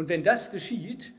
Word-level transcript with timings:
Und 0.00 0.08
wenn 0.08 0.22
das 0.22 0.50
geschieht, 0.50 1.12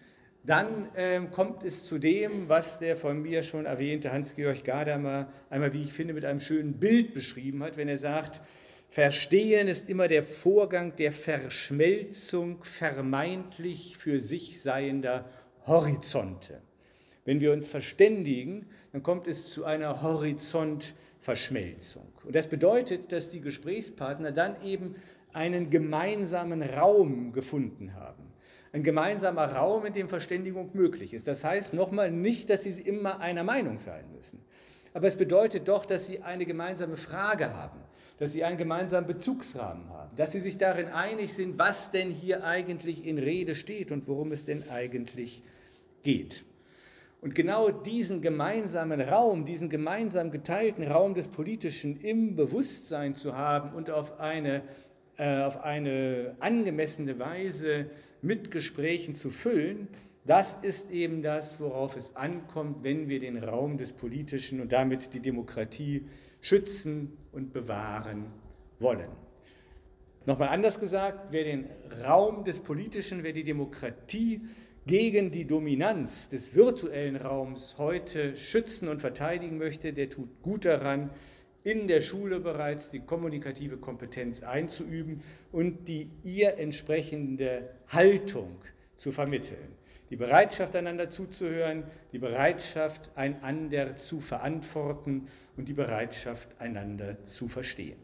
dann 0.44 0.90
ähm, 0.96 1.30
kommt 1.30 1.64
es 1.64 1.86
zu 1.86 2.00
dem, 2.00 2.50
was 2.50 2.80
der 2.80 2.98
von 2.98 3.22
mir 3.22 3.44
schon 3.44 3.68
erwähnte 3.68 4.12
Hans-Georg 4.12 4.64
Gadamer 4.64 5.32
einmal, 5.52 5.72
wie 5.74 5.84
ich 5.84 5.94
finde, 5.94 6.16
mit 6.16 6.26
einem 6.26 6.40
schönen 6.40 6.80
Bild 6.80 7.14
beschrieben 7.14 7.62
hat, 7.62 7.78
wenn 7.78 7.88
er 7.88 8.00
sagt, 8.00 8.42
Verstehen 8.90 9.68
ist 9.68 9.88
immer 9.88 10.08
der 10.08 10.24
Vorgang 10.24 10.96
der 10.96 11.12
Verschmelzung 11.12 12.64
vermeintlich 12.64 13.98
für 14.00 14.18
sich 14.18 14.64
seiender 14.64 15.30
Horizonte. 15.68 16.64
Wenn 17.24 17.40
wir 17.40 17.54
uns 17.54 17.70
verständigen, 17.70 18.66
dann 18.94 19.04
kommt 19.04 19.28
es 19.28 19.52
zu 19.52 19.64
einer 19.64 20.02
Horizontverschmelzung. 20.02 22.12
Und 22.26 22.36
das 22.36 22.48
bedeutet, 22.48 23.12
dass 23.12 23.30
die 23.30 23.42
Gesprächspartner 23.42 24.32
dann 24.32 24.60
eben 24.64 24.96
einen 25.34 25.70
gemeinsamen 25.70 26.64
Raum 26.64 27.32
gefunden 27.32 27.94
haben. 27.94 28.31
Ein 28.74 28.84
gemeinsamer 28.84 29.52
Raum, 29.54 29.86
in 29.86 29.94
dem 29.94 30.10
Verständigung 30.10 30.70
möglich 30.74 31.14
ist. 31.14 31.28
Das 31.28 31.44
heißt 31.44 31.74
nochmal 31.74 32.12
nicht, 32.12 32.50
dass 32.50 32.64
sie 32.64 32.82
immer 32.82 33.20
einer 33.20 33.44
Meinung 33.44 33.80
sein 33.80 34.06
müssen. 34.16 34.42
Aber 34.94 35.08
es 35.08 35.18
bedeutet 35.18 35.68
doch, 35.68 35.86
dass 35.86 36.08
sie 36.08 36.22
eine 36.22 36.46
gemeinsame 36.46 36.98
Frage 36.98 37.54
haben 37.54 37.82
dass 38.22 38.34
sie 38.34 38.44
einen 38.44 38.60
gemeinsamen 38.60 39.08
Bezugsrahmen 39.08 39.90
haben, 39.90 40.16
dass 40.16 40.34
sie 40.34 40.42
sich 40.42 40.60
darin 40.60 40.90
einig 40.90 41.34
sind, 41.34 41.58
was 41.58 41.90
denn 41.90 42.12
hier 42.12 42.44
eigentlich 42.44 43.04
in 43.04 43.18
Rede 43.18 43.56
steht 43.56 43.92
und 43.92 44.08
worum 44.08 44.32
es 44.32 44.46
denn 44.46 44.70
eigentlich 44.70 45.42
geht. 46.04 46.46
Und 47.22 47.34
genau 47.34 47.72
diesen 47.72 48.22
gemeinsamen 48.22 49.02
Raum, 49.02 49.44
diesen 49.44 49.70
gemeinsam 49.70 50.30
geteilten 50.30 50.84
Raum 50.84 51.16
des 51.16 51.30
Politischen 51.30 52.00
im 52.02 52.36
Bewusstsein 52.36 53.16
zu 53.16 53.36
haben 53.36 53.74
und 53.74 53.90
auf 53.90 54.20
eine, 54.20 54.62
auf 55.22 55.64
eine 55.64 56.36
angemessene 56.40 57.20
Weise 57.20 57.92
mit 58.22 58.50
Gesprächen 58.50 59.14
zu 59.14 59.30
füllen, 59.30 59.88
das 60.26 60.60
ist 60.62 60.92
eben 60.92 61.24
das, 61.24 61.60
worauf 61.60 61.96
es 61.96 62.16
ankommt, 62.16 62.84
wenn 62.84 63.10
wir 63.10 63.20
den 63.20 63.44
Raum 63.44 63.78
des 63.78 63.92
Politischen 63.92 64.62
und 64.62 64.72
damit 64.72 65.14
die 65.14 65.20
Demokratie 65.20 66.06
schützen 66.42 67.18
und 67.32 67.54
bewahren 67.54 68.28
wollen. 68.80 69.10
Nochmal 70.28 70.50
anders 70.50 70.80
gesagt, 70.80 71.32
wer 71.32 71.44
den 71.44 71.66
Raum 72.04 72.44
des 72.44 72.60
Politischen, 72.60 73.24
wer 73.24 73.34
die 73.34 73.44
Demokratie 73.44 74.42
gegen 74.86 75.32
die 75.32 75.46
Dominanz 75.46 76.30
des 76.30 76.56
virtuellen 76.56 77.16
Raums 77.16 77.76
heute 77.80 78.36
schützen 78.36 78.88
und 78.88 79.02
verteidigen 79.02 79.58
möchte, 79.58 79.94
der 79.94 80.10
tut 80.10 80.42
gut 80.44 80.66
daran, 80.66 81.10
in 81.64 81.88
der 81.88 82.02
Schule 82.02 82.40
bereits 82.40 82.90
die 82.90 83.02
kommunikative 83.02 83.78
Kompetenz 83.78 84.42
einzuüben 84.44 85.22
und 85.52 85.88
die 85.88 86.10
ihr 86.24 86.58
entsprechende 86.58 87.70
Haltung 87.88 88.58
zu 88.96 89.12
vermitteln 89.12 89.76
die 90.12 90.18
Bereitschaft, 90.18 90.76
einander 90.76 91.10
zuzuhören, 91.10 91.86
die 92.12 92.20
Bereitschaft, 92.20 93.10
einander 93.16 93.96
zu 93.96 94.20
verantworten 94.20 95.30
und 95.56 95.70
die 95.70 95.74
Bereitschaft, 95.74 96.50
einander 96.60 97.24
zu 97.24 97.48
verstehen. 97.48 97.98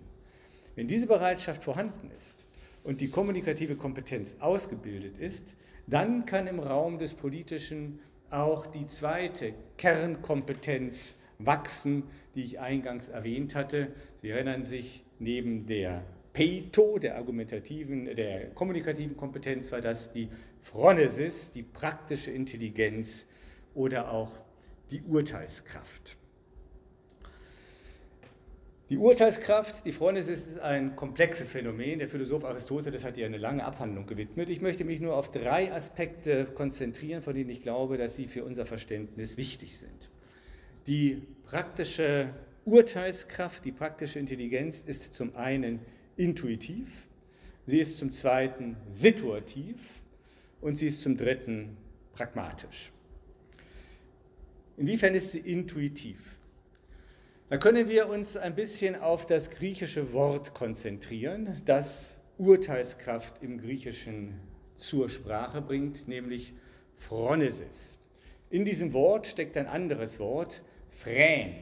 Wenn 0.76 0.88
diese 0.88 1.06
Bereitschaft 1.06 1.66
vorhanden 1.66 2.10
ist 2.18 2.46
und 2.86 3.02
die 3.02 3.10
kommunikative 3.10 3.76
Kompetenz 3.76 4.38
ausgebildet 4.40 5.18
ist, 5.20 5.58
dann 5.86 6.26
kann 6.26 6.48
im 6.48 6.62
Raum 6.62 6.98
des 6.98 7.14
Politischen 7.14 8.00
auch 8.30 8.68
die 8.68 8.88
zweite 8.88 9.54
Kernkompetenz 9.78 11.18
wachsen, 11.40 12.04
die 12.36 12.44
ich 12.44 12.60
eingangs 12.60 13.10
erwähnt 13.10 13.56
hatte. 13.56 13.90
Sie 14.22 14.30
erinnern 14.30 14.64
sich, 14.64 15.04
neben 15.20 15.66
der 15.66 16.04
Peito, 16.34 17.00
der 17.00 17.16
argumentativen, 17.16 18.16
der 18.16 18.50
kommunikativen 18.52 19.18
Kompetenz, 19.18 19.72
war 19.72 19.82
das 19.82 20.12
die 20.12 20.30
Phronesis, 20.62 21.52
die 21.52 21.64
praktische 21.64 22.32
Intelligenz 22.32 23.28
oder 23.74 24.12
auch 24.12 24.32
die 24.92 25.02
Urteilskraft. 25.02 26.18
Die 28.90 28.98
Urteilskraft, 28.98 29.84
die 29.86 29.92
Phronesis, 29.92 30.48
ist 30.48 30.60
ein 30.60 30.96
komplexes 30.96 31.50
Phänomen. 31.50 32.00
Der 32.00 32.08
Philosoph 32.08 32.46
Aristoteles 32.46 33.04
hat 33.04 33.18
ihr 33.18 33.26
eine 33.26 33.38
lange 33.38 33.66
Abhandlung 33.66 34.06
gewidmet. 34.06 34.50
Ich 34.50 34.62
möchte 34.62 34.86
mich 34.86 35.02
nur 35.02 35.18
auf 35.18 35.30
drei 35.30 35.74
Aspekte 35.74 36.46
konzentrieren, 36.46 37.22
von 37.22 37.36
denen 37.36 37.50
ich 37.50 37.62
glaube, 37.62 37.98
dass 37.98 38.16
sie 38.16 38.28
für 38.28 38.46
unser 38.46 38.66
Verständnis 38.66 39.36
wichtig 39.36 39.78
sind. 39.78 40.10
Die 40.88 41.22
praktische 41.48 42.30
Urteilskraft, 42.66 43.64
die 43.64 43.72
praktische 43.72 44.20
Intelligenz 44.20 44.84
ist 44.86 45.14
zum 45.14 45.34
einen 45.38 45.80
intuitiv, 46.18 47.08
sie 47.66 47.80
ist 47.80 47.98
zum 47.98 48.12
zweiten 48.12 48.76
situativ 48.92 49.78
und 50.60 50.76
sie 50.76 50.88
ist 50.88 51.02
zum 51.02 51.16
dritten 51.16 51.78
pragmatisch. 52.12 52.92
Inwiefern 54.76 55.16
ist 55.16 55.32
sie 55.32 55.40
intuitiv? 55.40 56.20
Da 57.50 57.58
können 57.58 57.88
wir 57.88 58.10
uns 58.10 58.36
ein 58.36 58.54
bisschen 58.54 58.96
auf 58.96 59.26
das 59.26 59.50
griechische 59.50 60.12
Wort 60.12 60.54
konzentrieren, 60.54 61.62
das 61.64 62.18
Urteilskraft 62.38 63.42
im 63.42 63.58
Griechischen 63.58 64.42
zur 64.76 65.08
Sprache 65.08 65.62
bringt, 65.62 66.10
nämlich 66.10 66.54
Phronesis. 66.98 68.00
In 68.50 68.66
diesem 68.66 68.92
Wort 68.92 69.28
steckt 69.28 69.56
ein 69.56 69.68
anderes 69.68 70.20
Wort, 70.20 70.62
Phrän. 70.98 71.56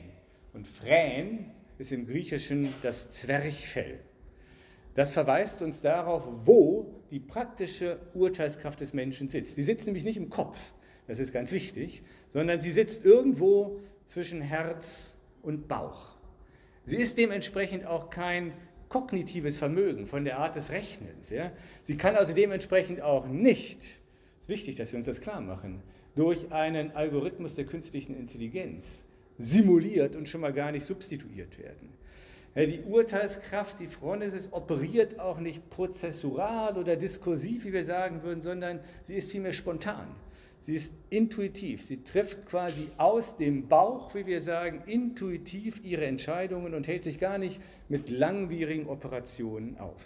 Und 0.53 0.67
Phrän 0.67 1.51
ist 1.77 1.91
im 1.91 2.05
Griechischen 2.05 2.73
das 2.81 3.11
Zwerchfell. 3.11 3.99
Das 4.95 5.11
verweist 5.11 5.61
uns 5.61 5.81
darauf, 5.81 6.23
wo 6.45 7.03
die 7.11 7.19
praktische 7.19 7.99
Urteilskraft 8.13 8.79
des 8.79 8.93
Menschen 8.93 9.27
sitzt. 9.27 9.57
Die 9.57 9.63
sitzt 9.63 9.85
nämlich 9.85 10.05
nicht 10.05 10.17
im 10.17 10.29
Kopf, 10.29 10.57
das 11.07 11.19
ist 11.19 11.33
ganz 11.33 11.51
wichtig, 11.51 12.01
sondern 12.29 12.61
sie 12.61 12.71
sitzt 12.71 13.05
irgendwo 13.05 13.81
zwischen 14.05 14.41
Herz 14.41 15.17
und 15.41 15.67
Bauch. 15.67 16.15
Sie 16.85 16.97
ist 16.97 17.17
dementsprechend 17.17 17.85
auch 17.85 18.09
kein 18.09 18.53
kognitives 18.87 19.57
Vermögen 19.57 20.05
von 20.05 20.23
der 20.23 20.39
Art 20.39 20.55
des 20.55 20.71
Rechnens. 20.71 21.29
Ja? 21.29 21.51
Sie 21.83 21.97
kann 21.97 22.15
also 22.15 22.33
dementsprechend 22.33 23.01
auch 23.01 23.27
nicht, 23.27 23.79
es 23.79 24.43
ist 24.43 24.49
wichtig, 24.49 24.75
dass 24.75 24.93
wir 24.93 24.97
uns 24.97 25.07
das 25.07 25.19
klar 25.19 25.41
machen, 25.41 25.81
durch 26.15 26.53
einen 26.53 26.91
Algorithmus 26.91 27.55
der 27.55 27.65
künstlichen 27.65 28.15
Intelligenz 28.17 29.03
simuliert 29.37 30.15
und 30.15 30.29
schon 30.29 30.41
mal 30.41 30.53
gar 30.53 30.71
nicht 30.71 30.85
substituiert 30.85 31.59
werden. 31.59 31.89
Die 32.55 32.83
Urteilskraft, 32.87 33.81
die 33.81 33.87
Phronesis, 33.87 34.53
operiert 34.53 35.19
auch 35.19 35.39
nicht 35.39 35.69
prozessual 35.69 36.77
oder 36.77 36.95
diskursiv, 36.95 37.65
wie 37.65 37.73
wir 37.73 37.83
sagen 37.83 38.23
würden, 38.23 38.41
sondern 38.41 38.79
sie 39.03 39.15
ist 39.15 39.31
vielmehr 39.31 39.51
spontan. 39.51 40.07
Sie 40.61 40.73
ist 40.73 40.93
intuitiv. 41.09 41.83
Sie 41.83 42.03
trifft 42.03 42.47
quasi 42.47 42.87
aus 42.97 43.35
dem 43.37 43.67
Bauch, 43.67 44.15
wie 44.15 44.25
wir 44.25 44.41
sagen, 44.41 44.83
intuitiv 44.85 45.83
ihre 45.83 46.05
Entscheidungen 46.05 46.73
und 46.73 46.87
hält 46.87 47.03
sich 47.03 47.19
gar 47.19 47.37
nicht 47.37 47.61
mit 47.89 48.09
langwierigen 48.09 48.87
Operationen 48.87 49.77
auf. 49.77 50.01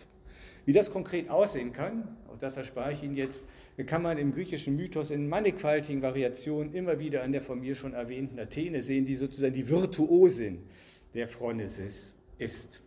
Wie 0.69 0.73
das 0.73 0.91
konkret 0.91 1.31
aussehen 1.31 1.73
kann, 1.73 2.15
auch 2.31 2.37
das 2.37 2.55
erspare 2.55 2.91
ich 2.91 3.01
Ihnen 3.01 3.15
jetzt, 3.15 3.43
kann 3.87 4.03
man 4.03 4.19
im 4.19 4.31
griechischen 4.31 4.75
Mythos 4.75 5.09
in 5.09 5.27
mannigfaltigen 5.27 6.03
Variationen 6.03 6.75
immer 6.75 6.99
wieder 6.99 7.23
an 7.23 7.31
der 7.31 7.41
von 7.41 7.59
mir 7.59 7.73
schon 7.73 7.95
erwähnten 7.95 8.39
Athene 8.39 8.83
sehen, 8.83 9.07
die 9.07 9.15
sozusagen 9.15 9.55
die 9.55 9.67
Virtuosin 9.67 10.59
der 11.15 11.27
Phronesis 11.27 12.13
ist. 12.37 12.83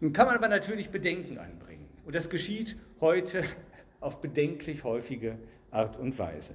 Nun 0.00 0.14
kann 0.14 0.28
man 0.28 0.36
aber 0.36 0.48
natürlich 0.48 0.88
Bedenken 0.88 1.36
anbringen. 1.36 1.86
Und 2.06 2.14
das 2.14 2.30
geschieht 2.30 2.78
heute 3.02 3.44
auf 4.00 4.22
bedenklich 4.22 4.82
häufige 4.82 5.36
Art 5.70 5.98
und 5.98 6.18
Weise. 6.18 6.54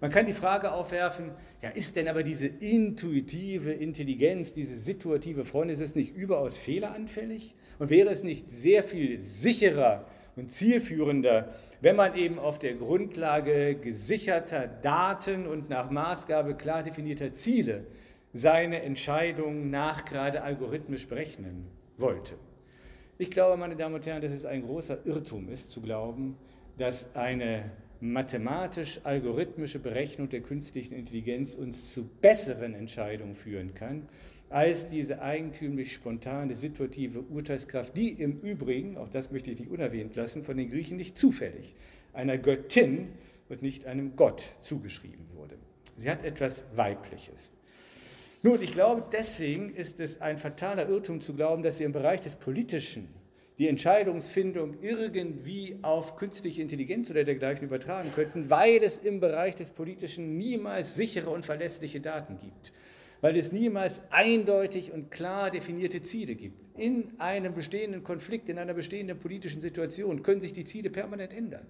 Man 0.00 0.10
kann 0.10 0.24
die 0.24 0.32
Frage 0.32 0.72
aufwerfen, 0.72 1.32
ja, 1.60 1.68
ist 1.68 1.94
denn 1.94 2.08
aber 2.08 2.22
diese 2.22 2.46
intuitive 2.46 3.70
Intelligenz, 3.70 4.54
diese 4.54 4.78
situative 4.78 5.44
Freundin, 5.44 5.78
nicht 5.94 6.16
überaus 6.16 6.56
fehleranfällig? 6.56 7.54
Und 7.78 7.90
wäre 7.90 8.08
es 8.08 8.22
nicht 8.22 8.50
sehr 8.50 8.82
viel 8.82 9.20
sicherer 9.20 10.06
und 10.36 10.50
zielführender, 10.50 11.54
wenn 11.80 11.96
man 11.96 12.16
eben 12.16 12.38
auf 12.38 12.58
der 12.58 12.74
Grundlage 12.74 13.74
gesicherter 13.74 14.66
Daten 14.66 15.46
und 15.46 15.68
nach 15.68 15.90
Maßgabe 15.90 16.54
klar 16.54 16.82
definierter 16.82 17.34
Ziele 17.34 17.84
seine 18.32 18.82
Entscheidungen 18.82 19.70
nach 19.70 20.04
gerade 20.04 20.42
algorithmisch 20.42 21.06
berechnen 21.06 21.66
wollte. 21.98 22.34
Ich 23.18 23.30
glaube, 23.30 23.56
meine 23.56 23.76
Damen 23.76 23.94
und 23.94 24.06
Herren, 24.06 24.22
dass 24.22 24.32
es 24.32 24.44
ein 24.44 24.62
großer 24.62 25.04
Irrtum 25.04 25.48
ist, 25.48 25.70
zu 25.70 25.80
glauben, 25.80 26.36
dass 26.78 27.14
eine 27.14 27.70
mathematisch-algorithmische 28.00 29.78
Berechnung 29.78 30.28
der 30.28 30.40
künstlichen 30.40 30.94
Intelligenz 30.94 31.54
uns 31.54 31.92
zu 31.92 32.08
besseren 32.20 32.74
Entscheidungen 32.74 33.36
führen 33.36 33.74
kann, 33.74 34.08
als 34.52 34.88
diese 34.88 35.22
eigentümlich 35.22 35.92
spontane, 35.92 36.54
situative 36.54 37.20
Urteilskraft, 37.20 37.96
die 37.96 38.10
im 38.10 38.40
Übrigen, 38.40 38.96
auch 38.96 39.08
das 39.08 39.30
möchte 39.30 39.50
ich 39.50 39.58
nicht 39.58 39.70
unerwähnt 39.70 40.14
lassen, 40.14 40.44
von 40.44 40.56
den 40.56 40.70
Griechen 40.70 40.96
nicht 40.96 41.16
zufällig 41.16 41.74
einer 42.12 42.38
Göttin 42.38 43.08
und 43.48 43.62
nicht 43.62 43.86
einem 43.86 44.16
Gott 44.16 44.44
zugeschrieben 44.60 45.26
wurde. 45.34 45.56
Sie 45.96 46.10
hat 46.10 46.24
etwas 46.24 46.64
Weibliches. 46.74 47.50
Nun, 48.42 48.60
ich 48.60 48.72
glaube, 48.72 49.04
deswegen 49.12 49.74
ist 49.74 50.00
es 50.00 50.20
ein 50.20 50.38
fataler 50.38 50.88
Irrtum 50.88 51.20
zu 51.20 51.34
glauben, 51.34 51.62
dass 51.62 51.78
wir 51.78 51.86
im 51.86 51.92
Bereich 51.92 52.20
des 52.20 52.34
Politischen 52.34 53.08
die 53.58 53.68
Entscheidungsfindung 53.68 54.82
irgendwie 54.82 55.78
auf 55.82 56.16
künstliche 56.16 56.62
Intelligenz 56.62 57.10
oder 57.10 57.22
dergleichen 57.22 57.66
übertragen 57.66 58.10
könnten, 58.14 58.50
weil 58.50 58.82
es 58.82 58.96
im 58.96 59.20
Bereich 59.20 59.54
des 59.54 59.70
Politischen 59.70 60.38
niemals 60.38 60.96
sichere 60.96 61.30
und 61.30 61.46
verlässliche 61.46 62.00
Daten 62.00 62.38
gibt, 62.38 62.72
weil 63.22 63.36
es 63.36 63.52
niemals 63.52 64.02
eindeutig 64.10 64.92
und 64.92 65.10
klar 65.10 65.50
definierte 65.50 66.02
Ziele 66.02 66.34
gibt. 66.34 66.60
In 66.76 67.12
einem 67.18 67.54
bestehenden 67.54 68.02
Konflikt, 68.02 68.48
in 68.48 68.58
einer 68.58 68.74
bestehenden 68.74 69.18
politischen 69.18 69.60
Situation 69.60 70.22
können 70.22 70.40
sich 70.40 70.52
die 70.52 70.64
Ziele 70.64 70.90
permanent 70.90 71.32
ändern. 71.32 71.66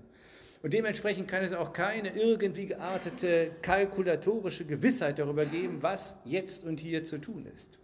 Und 0.63 0.73
dementsprechend 0.73 1.29
kann 1.29 1.45
es 1.45 1.53
auch 1.53 1.73
keine 1.73 2.17
irgendwie 2.17 2.67
geartete 2.67 3.51
kalkulatorische 3.61 4.65
Gewissheit 4.65 5.19
darüber 5.19 5.45
geben, 5.45 5.79
was 5.83 6.17
jetzt 6.25 6.65
und 6.65 6.81
hier 6.81 7.05
zu 7.05 7.19
tun 7.19 7.47
ist. 7.53 7.79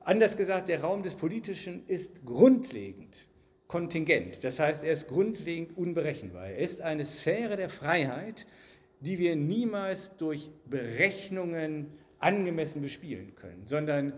Anders 0.00 0.36
gesagt, 0.36 0.68
der 0.68 0.80
Raum 0.80 1.02
des 1.02 1.14
Politischen 1.14 1.86
ist 1.88 2.24
grundlegend 2.24 3.26
kontingent. 3.66 4.42
Das 4.42 4.58
heißt, 4.58 4.84
er 4.84 4.92
ist 4.92 5.08
grundlegend 5.08 5.76
unberechenbar. 5.76 6.46
Er 6.46 6.58
ist 6.58 6.80
eine 6.80 7.04
Sphäre 7.04 7.56
der 7.56 7.68
Freiheit, 7.68 8.46
die 9.00 9.18
wir 9.18 9.36
niemals 9.36 10.16
durch 10.16 10.48
Berechnungen 10.64 11.88
angemessen 12.18 12.82
bespielen 12.82 13.34
können, 13.34 13.62
sondern 13.66 14.12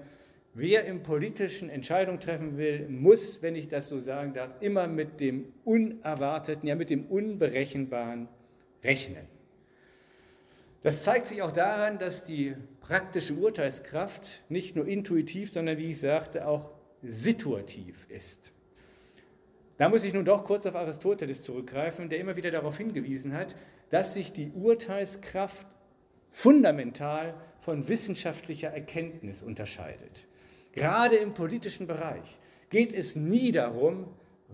wer 0.54 0.84
im 0.84 1.02
politischen 1.02 1.70
Entscheidung 1.70 2.20
treffen 2.20 2.58
will, 2.58 2.88
muss, 2.88 3.42
wenn 3.42 3.54
ich 3.54 3.68
das 3.68 3.88
so 3.88 3.98
sagen 3.98 4.34
darf, 4.34 4.50
immer 4.60 4.86
mit 4.86 5.20
dem 5.20 5.52
Unerwarteten, 5.64 6.68
ja 6.68 6.74
mit 6.74 6.90
dem 6.90 7.06
Unberechenbaren 7.06 8.28
rechnen. 8.82 9.26
Das 10.82 11.02
zeigt 11.02 11.26
sich 11.26 11.42
auch 11.42 11.52
daran, 11.52 11.98
dass 11.98 12.22
die 12.24 12.54
praktische 12.80 13.34
Urteilskraft 13.34 14.44
nicht 14.48 14.76
nur 14.76 14.86
intuitiv, 14.86 15.52
sondern 15.52 15.76
wie 15.76 15.90
ich 15.90 16.00
sagte, 16.00 16.46
auch 16.46 16.70
situativ 17.02 18.06
ist. 18.08 18.52
Da 19.76 19.88
muss 19.88 20.04
ich 20.04 20.12
nun 20.12 20.24
doch 20.24 20.44
kurz 20.44 20.66
auf 20.66 20.74
Aristoteles 20.74 21.42
zurückgreifen, 21.42 22.08
der 22.08 22.18
immer 22.18 22.36
wieder 22.36 22.50
darauf 22.50 22.76
hingewiesen 22.78 23.32
hat, 23.32 23.54
dass 23.90 24.14
sich 24.14 24.32
die 24.32 24.50
Urteilskraft 24.50 25.66
fundamental 26.30 27.34
von 27.68 27.86
wissenschaftlicher 27.86 28.68
Erkenntnis 28.68 29.42
unterscheidet. 29.42 30.26
Gerade 30.72 31.16
im 31.16 31.34
politischen 31.34 31.86
Bereich 31.86 32.38
geht 32.70 32.94
es 32.94 33.14
nie 33.14 33.52
darum, 33.52 34.06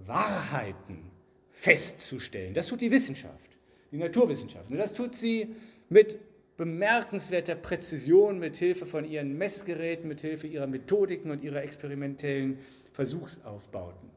Wahrheiten 0.04 1.12
festzustellen. 1.52 2.54
Das 2.54 2.66
tut 2.66 2.80
die 2.80 2.90
Wissenschaft, 2.90 3.50
die 3.92 3.98
Naturwissenschaft. 3.98 4.68
Und 4.68 4.78
das 4.78 4.94
tut 4.94 5.14
sie 5.14 5.54
mit 5.88 6.18
bemerkenswerter 6.56 7.54
Präzision, 7.54 8.40
mit 8.40 8.56
Hilfe 8.56 8.84
von 8.84 9.08
ihren 9.08 9.38
Messgeräten, 9.38 10.08
mit 10.08 10.20
Hilfe 10.20 10.48
ihrer 10.48 10.66
Methodiken 10.66 11.30
und 11.30 11.40
ihrer 11.40 11.62
experimentellen 11.62 12.58
Versuchsaufbauten. 12.94 14.10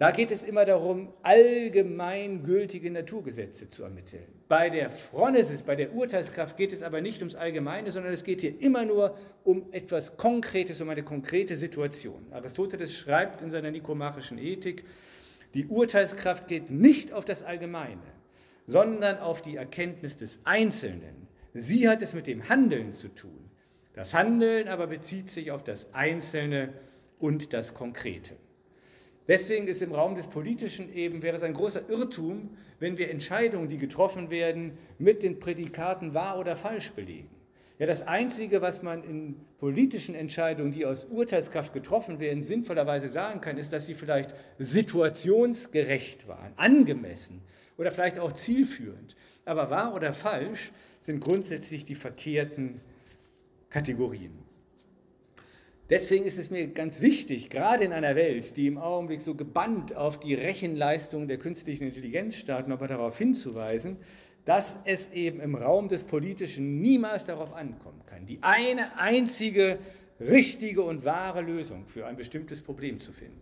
Da 0.00 0.12
geht 0.12 0.30
es 0.30 0.42
immer 0.42 0.64
darum, 0.64 1.12
allgemeingültige 1.22 2.90
Naturgesetze 2.90 3.68
zu 3.68 3.82
ermitteln. 3.82 4.24
Bei 4.48 4.70
der 4.70 4.88
Phronesis, 4.88 5.62
bei 5.62 5.76
der 5.76 5.92
Urteilskraft 5.92 6.56
geht 6.56 6.72
es 6.72 6.82
aber 6.82 7.02
nicht 7.02 7.18
ums 7.18 7.34
Allgemeine, 7.34 7.92
sondern 7.92 8.14
es 8.14 8.24
geht 8.24 8.40
hier 8.40 8.58
immer 8.62 8.86
nur 8.86 9.18
um 9.44 9.70
etwas 9.72 10.16
Konkretes, 10.16 10.80
um 10.80 10.88
eine 10.88 11.02
konkrete 11.02 11.58
Situation. 11.58 12.32
Aristoteles 12.32 12.94
schreibt 12.94 13.42
in 13.42 13.50
seiner 13.50 13.70
nikomachischen 13.70 14.38
Ethik, 14.38 14.86
die 15.52 15.66
Urteilskraft 15.66 16.48
geht 16.48 16.70
nicht 16.70 17.12
auf 17.12 17.26
das 17.26 17.42
Allgemeine, 17.42 18.00
sondern 18.64 19.18
auf 19.18 19.42
die 19.42 19.56
Erkenntnis 19.56 20.16
des 20.16 20.40
Einzelnen. 20.44 21.28
Sie 21.52 21.90
hat 21.90 22.00
es 22.00 22.14
mit 22.14 22.26
dem 22.26 22.48
Handeln 22.48 22.94
zu 22.94 23.08
tun. 23.08 23.50
Das 23.92 24.14
Handeln 24.14 24.66
aber 24.66 24.86
bezieht 24.86 25.28
sich 25.28 25.50
auf 25.50 25.62
das 25.62 25.92
Einzelne 25.92 26.72
und 27.18 27.52
das 27.52 27.74
Konkrete. 27.74 28.36
Deswegen 29.30 29.68
ist 29.68 29.80
im 29.80 29.92
Raum 29.92 30.16
des 30.16 30.26
Politischen 30.26 30.92
eben, 30.92 31.22
wäre 31.22 31.36
es 31.36 31.44
ein 31.44 31.54
großer 31.54 31.88
Irrtum, 31.88 32.50
wenn 32.80 32.98
wir 32.98 33.12
Entscheidungen, 33.12 33.68
die 33.68 33.78
getroffen 33.78 34.28
werden, 34.28 34.72
mit 34.98 35.22
den 35.22 35.38
Prädikaten 35.38 36.14
wahr 36.14 36.36
oder 36.36 36.56
falsch 36.56 36.90
belegen. 36.90 37.30
Ja, 37.78 37.86
das 37.86 38.02
Einzige, 38.08 38.60
was 38.60 38.82
man 38.82 39.04
in 39.04 39.36
politischen 39.58 40.16
Entscheidungen, 40.16 40.72
die 40.72 40.84
aus 40.84 41.04
Urteilskraft 41.04 41.72
getroffen 41.72 42.18
werden, 42.18 42.42
sinnvollerweise 42.42 43.08
sagen 43.08 43.40
kann, 43.40 43.56
ist, 43.56 43.72
dass 43.72 43.86
sie 43.86 43.94
vielleicht 43.94 44.34
situationsgerecht 44.58 46.26
waren, 46.26 46.52
angemessen, 46.56 47.40
oder 47.78 47.92
vielleicht 47.92 48.18
auch 48.18 48.32
zielführend. 48.32 49.14
Aber 49.44 49.70
wahr 49.70 49.94
oder 49.94 50.12
falsch 50.12 50.72
sind 51.02 51.20
grundsätzlich 51.20 51.84
die 51.84 51.94
verkehrten 51.94 52.80
Kategorien. 53.70 54.49
Deswegen 55.90 56.24
ist 56.24 56.38
es 56.38 56.50
mir 56.50 56.68
ganz 56.68 57.00
wichtig, 57.00 57.50
gerade 57.50 57.84
in 57.84 57.92
einer 57.92 58.14
Welt, 58.14 58.56
die 58.56 58.68
im 58.68 58.78
Augenblick 58.78 59.20
so 59.20 59.34
gebannt 59.34 59.96
auf 59.96 60.20
die 60.20 60.34
Rechenleistung 60.34 61.26
der 61.26 61.38
künstlichen 61.38 61.84
Intelligenz 61.84 62.36
startet, 62.36 62.68
nochmal 62.68 62.88
darauf 62.88 63.18
hinzuweisen, 63.18 63.96
dass 64.44 64.78
es 64.84 65.12
eben 65.12 65.40
im 65.40 65.56
Raum 65.56 65.88
des 65.88 66.04
Politischen 66.04 66.80
niemals 66.80 67.26
darauf 67.26 67.52
ankommen 67.52 68.02
kann, 68.06 68.24
die 68.26 68.38
eine 68.40 68.98
einzige 68.98 69.78
richtige 70.20 70.82
und 70.82 71.04
wahre 71.04 71.42
Lösung 71.42 71.86
für 71.86 72.06
ein 72.06 72.16
bestimmtes 72.16 72.62
Problem 72.62 73.00
zu 73.00 73.12
finden. 73.12 73.40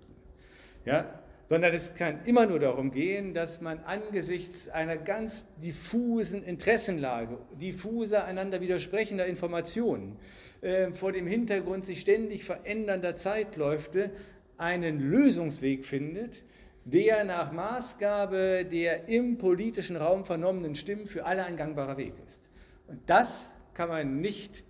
Ja, 0.87 1.21
sondern 1.49 1.73
es 1.73 1.95
kann 1.95 2.21
immer 2.27 2.45
nur 2.45 2.59
darum 2.59 2.91
gehen, 2.91 3.33
dass 3.33 3.63
man 3.63 3.79
angesichts 3.81 4.69
einer 4.69 4.99
ganz 4.99 5.47
diffusen 5.63 6.45
Interessenlage, 6.45 7.39
diffuser, 7.59 8.27
einander 8.27 8.61
widersprechender 8.61 9.27
Informationen, 9.27 10.17
äh, 10.61 10.93
vor 10.93 11.13
dem 11.13 11.27
Hintergrund 11.27 11.87
sich 11.87 12.03
ständig 12.03 12.45
verändernder 12.45 13.17
Zeitläufe 13.17 14.11
einen 14.59 15.01
Lösungsweg 15.01 15.87
findet, 15.87 16.43
der 16.85 17.25
nach 17.25 17.51
Maßgabe 17.51 18.67
der 18.71 19.09
im 19.09 19.39
politischen 19.39 19.97
Raum 19.97 20.27
vernommenen 20.27 20.75
Stimmen 20.75 21.07
für 21.07 21.25
alle 21.25 21.45
ein 21.45 21.57
gangbarer 21.57 21.97
Weg 21.97 22.13
ist. 22.27 22.43
Und 22.89 23.01
das 23.07 23.55
kann 23.73 23.89
man 23.89 24.21
nicht 24.21 24.65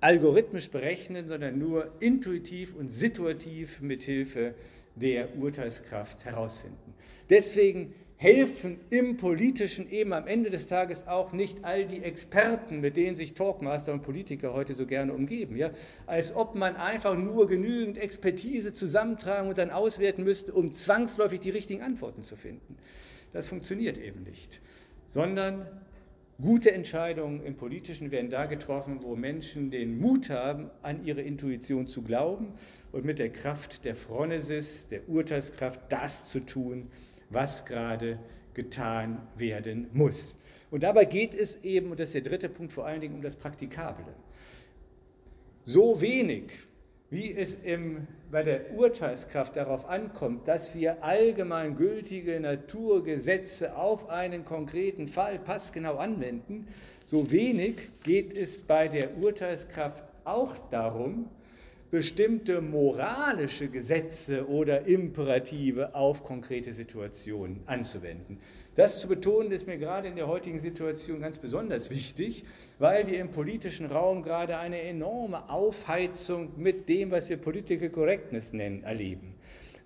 algorithmisch 0.00 0.70
berechnen, 0.70 1.26
sondern 1.26 1.58
nur 1.58 1.90
intuitiv 1.98 2.76
und 2.76 2.90
situativ 2.90 3.80
mit 3.80 4.02
Hilfe 4.02 4.54
der 4.98 5.36
Urteilskraft 5.36 6.24
herausfinden. 6.24 6.94
Deswegen 7.30 7.94
helfen 8.18 8.80
im 8.90 9.16
Politischen 9.16 9.88
eben 9.90 10.12
am 10.12 10.26
Ende 10.26 10.50
des 10.50 10.66
Tages 10.66 11.06
auch 11.06 11.32
nicht 11.32 11.64
all 11.64 11.86
die 11.86 12.02
Experten, 12.02 12.80
mit 12.80 12.96
denen 12.96 13.14
sich 13.14 13.34
Talkmaster 13.34 13.92
und 13.92 14.02
Politiker 14.02 14.52
heute 14.52 14.74
so 14.74 14.86
gerne 14.86 15.12
umgeben. 15.12 15.56
Ja? 15.56 15.70
Als 16.06 16.34
ob 16.34 16.56
man 16.56 16.74
einfach 16.74 17.16
nur 17.16 17.46
genügend 17.46 17.96
Expertise 17.96 18.74
zusammentragen 18.74 19.48
und 19.48 19.56
dann 19.56 19.70
auswerten 19.70 20.24
müsste, 20.24 20.52
um 20.52 20.72
zwangsläufig 20.72 21.38
die 21.38 21.50
richtigen 21.50 21.80
Antworten 21.80 22.22
zu 22.22 22.34
finden. 22.34 22.76
Das 23.32 23.46
funktioniert 23.46 23.98
eben 23.98 24.24
nicht. 24.24 24.60
Sondern 25.06 25.68
gute 26.42 26.72
Entscheidungen 26.72 27.44
im 27.44 27.54
Politischen 27.54 28.10
werden 28.10 28.30
da 28.30 28.46
getroffen, 28.46 28.98
wo 29.02 29.14
Menschen 29.14 29.70
den 29.70 30.00
Mut 30.00 30.28
haben, 30.28 30.70
an 30.82 31.04
ihre 31.04 31.22
Intuition 31.22 31.86
zu 31.86 32.02
glauben 32.02 32.54
und 32.92 33.04
mit 33.04 33.18
der 33.18 33.30
Kraft 33.30 33.84
der 33.84 33.94
Phronesis, 33.94 34.88
der 34.88 35.08
Urteilskraft, 35.08 35.80
das 35.88 36.26
zu 36.26 36.40
tun, 36.40 36.90
was 37.30 37.64
gerade 37.64 38.18
getan 38.54 39.26
werden 39.36 39.88
muss. 39.92 40.36
Und 40.70 40.82
dabei 40.82 41.04
geht 41.04 41.34
es 41.34 41.64
eben, 41.64 41.90
und 41.90 42.00
das 42.00 42.08
ist 42.08 42.14
der 42.14 42.22
dritte 42.22 42.48
Punkt, 42.48 42.72
vor 42.72 42.86
allen 42.86 43.00
Dingen 43.00 43.14
um 43.14 43.22
das 43.22 43.36
Praktikable. 43.36 44.12
So 45.64 46.00
wenig, 46.00 46.50
wie 47.10 47.32
es 47.32 47.54
im, 47.62 48.06
bei 48.30 48.42
der 48.42 48.72
Urteilskraft 48.74 49.56
darauf 49.56 49.88
ankommt, 49.88 50.46
dass 50.46 50.74
wir 50.74 51.02
allgemein 51.02 51.76
gültige 51.76 52.38
Naturgesetze 52.38 53.76
auf 53.76 54.10
einen 54.10 54.44
konkreten 54.44 55.08
Fall 55.08 55.38
passgenau 55.38 55.96
anwenden, 55.96 56.68
so 57.06 57.30
wenig 57.30 57.76
geht 58.02 58.36
es 58.36 58.64
bei 58.64 58.88
der 58.88 59.16
Urteilskraft 59.16 60.04
auch 60.24 60.58
darum, 60.70 61.30
bestimmte 61.90 62.60
moralische 62.60 63.68
Gesetze 63.68 64.46
oder 64.46 64.86
Imperative 64.86 65.94
auf 65.94 66.22
konkrete 66.22 66.72
Situationen 66.72 67.62
anzuwenden. 67.66 68.38
Das 68.74 69.00
zu 69.00 69.08
betonen 69.08 69.52
ist 69.52 69.66
mir 69.66 69.78
gerade 69.78 70.08
in 70.08 70.16
der 70.16 70.28
heutigen 70.28 70.58
Situation 70.58 71.20
ganz 71.20 71.38
besonders 71.38 71.90
wichtig, 71.90 72.44
weil 72.78 73.06
wir 73.06 73.18
im 73.20 73.30
politischen 73.30 73.86
Raum 73.86 74.22
gerade 74.22 74.58
eine 74.58 74.80
enorme 74.82 75.48
Aufheizung 75.48 76.52
mit 76.56 76.88
dem, 76.88 77.10
was 77.10 77.28
wir 77.28 77.38
Political 77.38 77.88
Correctness 77.90 78.52
nennen, 78.52 78.84
erleben. 78.84 79.34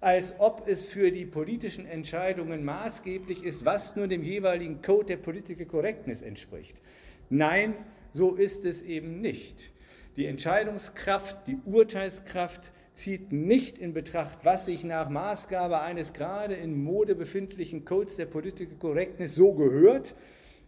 Als 0.00 0.35
ob 0.38 0.66
es 0.66 0.85
für 0.85 1.12
die 1.12 1.25
politischen 1.25 1.87
Entscheidungen 1.87 2.64
maßgeblich 2.64 3.44
ist, 3.44 3.64
was 3.64 3.94
nur 3.94 4.09
dem 4.09 4.25
jeweiligen 4.25 4.82
Code 4.82 5.06
der 5.06 5.16
Political 5.18 5.66
Correctness 5.66 6.23
entspricht. 6.23 6.82
Nein, 7.30 7.75
so 8.11 8.35
ist 8.35 8.64
es 8.64 8.82
eben 8.82 9.21
nicht. 9.21 9.72
Die 10.16 10.26
Entscheidungskraft, 10.26 11.47
die 11.47 11.59
Urteilskraft 11.64 12.73
zieht 12.92 13.33
nicht 13.33 13.78
in 13.78 13.95
Betracht, 13.95 14.40
was 14.42 14.66
sich 14.66 14.85
nach 14.85 15.09
Maßgabe 15.09 15.81
eines 15.81 16.12
gerade 16.12 16.52
in 16.54 16.85
Mode 16.85 17.14
befindlichen 17.14 17.87
Codes 17.87 18.16
der 18.16 18.26
Political 18.26 18.76
Correctness 18.76 19.35
so 19.35 19.54
gehört, 19.54 20.14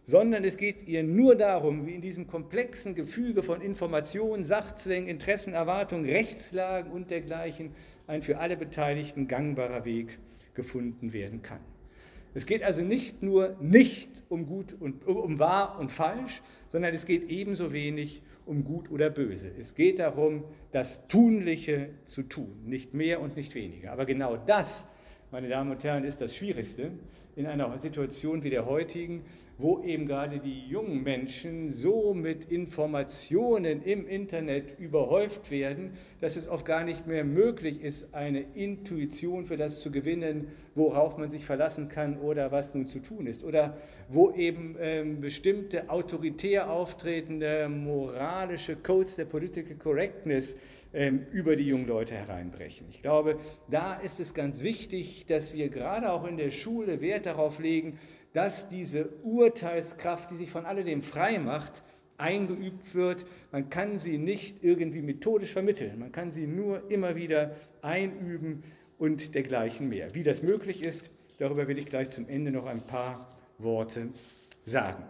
sondern 0.01 0.43
es 0.43 0.57
geht 0.57 0.87
ihr 0.87 1.03
nur 1.03 1.35
darum, 1.35 1.85
wie 1.85 1.93
in 1.93 2.01
diesem 2.01 2.25
komplexen 2.25 2.95
Gefüge 2.95 3.43
von 3.43 3.61
Informationen, 3.61 4.43
Sachzwängen, 4.43 5.07
Interessen, 5.07 5.53
Erwartungen, 5.53 6.05
Rechtslagen 6.09 6.91
und 6.91 7.11
dergleichen 7.11 7.75
ein 8.07 8.23
für 8.23 8.39
alle 8.39 8.57
Beteiligten 8.57 9.27
gangbarer 9.27 9.85
Weg 9.85 10.17
gefunden 10.55 11.13
werden 11.13 11.43
kann. 11.43 11.59
Es 12.33 12.47
geht 12.47 12.63
also 12.63 12.81
nicht 12.81 13.21
nur 13.21 13.55
nicht 13.61 14.09
um 14.27 14.47
gut 14.47 14.75
und 14.79 15.05
um 15.07 15.37
wahr 15.37 15.77
und 15.79 15.91
falsch, 15.91 16.41
sondern 16.67 16.95
es 16.95 17.05
geht 17.05 17.29
ebenso 17.29 17.73
wenig 17.73 18.21
um 18.21 18.34
gut 18.63 18.89
oder 18.91 19.09
böse. 19.09 19.51
Es 19.59 19.75
geht 19.75 19.99
darum, 19.99 20.43
das 20.71 21.07
Tunliche 21.07 21.89
zu 22.05 22.23
tun, 22.23 22.63
nicht 22.65 22.93
mehr 22.93 23.21
und 23.21 23.35
nicht 23.35 23.55
weniger. 23.55 23.91
Aber 23.91 24.05
genau 24.05 24.37
das, 24.37 24.87
meine 25.31 25.49
Damen 25.49 25.71
und 25.71 25.83
Herren, 25.83 26.03
ist 26.03 26.21
das 26.21 26.35
Schwierigste 26.35 26.91
in 27.35 27.47
einer 27.47 27.77
Situation 27.77 28.43
wie 28.43 28.49
der 28.49 28.65
heutigen, 28.65 29.25
wo 29.57 29.81
eben 29.83 30.05
gerade 30.05 30.39
die 30.39 30.67
jungen 30.67 31.03
Menschen 31.03 31.71
so 31.71 32.13
mit 32.13 32.45
Informationen 32.45 33.81
im 33.83 34.07
Internet 34.07 34.77
überhäuft 34.79 35.49
werden, 35.49 35.93
dass 36.19 36.35
es 36.35 36.47
oft 36.47 36.65
gar 36.65 36.83
nicht 36.83 37.07
mehr 37.07 37.23
möglich 37.23 37.81
ist, 37.81 38.13
eine 38.13 38.41
Intuition 38.53 39.45
für 39.45 39.55
das 39.55 39.79
zu 39.79 39.91
gewinnen, 39.91 40.49
worauf 40.75 41.17
man 41.17 41.29
sich 41.29 41.45
verlassen 41.45 41.87
kann 41.87 42.19
oder 42.19 42.51
was 42.51 42.75
nun 42.75 42.87
zu 42.87 42.99
tun 42.99 43.27
ist. 43.27 43.43
Oder 43.43 43.77
wo 44.09 44.31
eben 44.31 44.75
ähm, 44.79 45.21
bestimmte 45.21 45.89
autoritär 45.89 46.69
auftretende 46.69 47.69
moralische 47.69 48.75
Codes 48.75 49.15
der 49.15 49.25
Political 49.25 49.75
Correctness 49.75 50.57
ähm, 50.93 51.25
über 51.31 51.55
die 51.55 51.67
jungen 51.67 51.87
Leute 51.87 52.15
hereinbrechen. 52.15 52.87
Ich 52.89 53.01
glaube, 53.01 53.39
da 53.69 53.95
ist 53.95 54.19
es 54.19 54.33
ganz 54.33 54.63
wichtig, 54.63 55.25
dass 55.25 55.53
wir 55.53 55.69
gerade 55.69 56.11
auch 56.11 56.25
in 56.25 56.37
der 56.37 56.51
Schule 56.51 56.99
Wert 57.01 57.25
darauf 57.25 57.59
legen, 57.59 57.99
dass 58.35 58.67
diese 58.67 59.07
Urteilskraft, 59.23 60.29
die 60.29 60.35
sich 60.35 60.51
von 60.51 60.65
alledem 60.65 61.01
frei 61.01 61.39
macht, 61.39 61.83
eingeübt 62.17 62.93
wird. 62.93 63.25
Man 63.53 63.69
kann 63.69 63.97
sie 63.97 64.17
nicht 64.17 64.61
irgendwie 64.61 65.01
methodisch 65.01 65.53
vermitteln. 65.53 65.97
Man 65.99 66.11
kann 66.11 66.31
sie 66.31 66.45
nur 66.45 66.91
immer 66.91 67.15
wieder 67.15 67.55
einüben 67.81 68.63
und 68.97 69.35
dergleichen 69.35 69.87
mehr. 69.87 70.13
Wie 70.15 70.23
das 70.23 70.43
möglich 70.43 70.85
ist, 70.85 71.11
darüber 71.37 71.69
will 71.69 71.77
ich 71.77 71.85
gleich 71.85 72.09
zum 72.09 72.27
Ende 72.27 72.51
noch 72.51 72.65
ein 72.65 72.81
paar 72.81 73.25
Worte 73.57 74.09
sagen. 74.65 75.05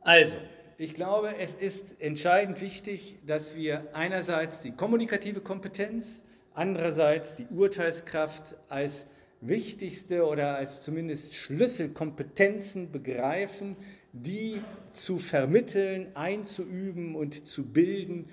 Also, 0.00 0.38
ich 0.76 0.94
glaube, 0.94 1.36
es 1.38 1.54
ist 1.54 2.00
entscheidend 2.00 2.60
wichtig, 2.60 3.16
dass 3.28 3.54
wir 3.54 3.86
einerseits 3.92 4.60
die 4.60 4.72
kommunikative 4.72 5.40
Kompetenz, 5.40 6.24
andererseits 6.52 7.36
die 7.36 7.46
Urteilskraft 7.46 8.56
als 8.68 9.06
wichtigste 9.40 10.26
oder 10.26 10.56
als 10.56 10.82
zumindest 10.82 11.34
Schlüsselkompetenzen 11.34 12.92
begreifen, 12.92 13.76
die 14.12 14.60
zu 14.92 15.18
vermitteln, 15.18 16.08
einzuüben 16.14 17.14
und 17.14 17.46
zu 17.46 17.64
bilden, 17.64 18.28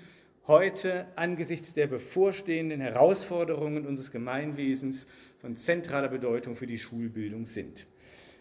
heute 0.46 1.06
angesichts 1.16 1.74
der 1.74 1.86
bevorstehenden 1.86 2.80
Herausforderungen 2.80 3.86
unseres 3.86 4.10
Gemeinwesens 4.10 5.06
von 5.40 5.56
zentraler 5.56 6.08
Bedeutung 6.08 6.56
für 6.56 6.66
die 6.66 6.78
Schulbildung 6.78 7.46
sind. 7.46 7.86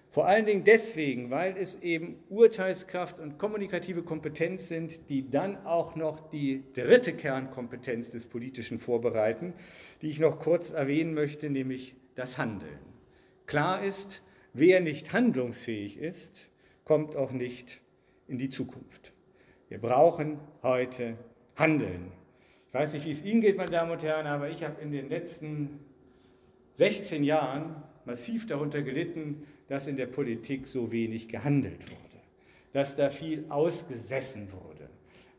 Vor 0.10 0.26
allen 0.26 0.46
Dingen 0.46 0.64
deswegen, 0.64 1.30
weil 1.30 1.56
es 1.58 1.82
eben 1.82 2.16
Urteilskraft 2.30 3.20
und 3.20 3.38
kommunikative 3.38 4.04
Kompetenz 4.04 4.68
sind, 4.68 5.10
die 5.10 5.30
dann 5.30 5.64
auch 5.66 5.96
noch 5.96 6.30
die 6.32 6.64
dritte 6.74 7.14
Kernkompetenz 7.14 8.10
des 8.10 8.26
Politischen 8.26 8.80
vorbereiten, 8.80 9.54
die 10.02 10.10
ich 10.10 10.20
noch 10.20 10.40
kurz 10.40 10.72
erwähnen 10.72 11.14
möchte, 11.14 11.50
nämlich 11.50 11.96
das 12.18 12.38
Handeln. 12.38 12.80
Klar 13.46 13.84
ist, 13.84 14.22
wer 14.54 14.82
nicht 14.82 15.14
handlungsfähig 15.14 15.98
ist, 15.98 16.50
kommt 16.84 17.16
auch 17.16 17.32
nicht 17.32 17.80
in 18.28 18.40
die 18.40 18.50
Zukunft. 18.50 19.14
Wir 19.70 19.80
brauchen 19.80 20.40
heute 20.64 21.16
Handeln. 21.56 22.12
Ich 22.68 22.74
weiß 22.74 22.94
nicht, 22.94 23.06
wie 23.06 23.12
es 23.12 23.24
Ihnen 23.24 23.42
geht, 23.42 23.58
meine 23.58 23.72
Damen 23.72 23.92
und 23.92 24.04
Herren, 24.04 24.26
aber 24.26 24.50
ich 24.50 24.64
habe 24.64 24.82
in 24.82 24.92
den 24.92 25.10
letzten 25.10 25.80
16 26.74 27.24
Jahren 27.24 27.76
massiv 28.06 28.48
darunter 28.48 28.82
gelitten, 28.82 29.46
dass 29.68 29.88
in 29.88 29.96
der 29.96 30.08
Politik 30.08 30.68
so 30.68 30.92
wenig 30.92 31.28
gehandelt 31.28 31.84
wurde, 31.84 32.22
dass 32.74 32.96
da 32.96 33.10
viel 33.10 33.46
ausgesessen 33.50 34.52
wurde, 34.52 34.90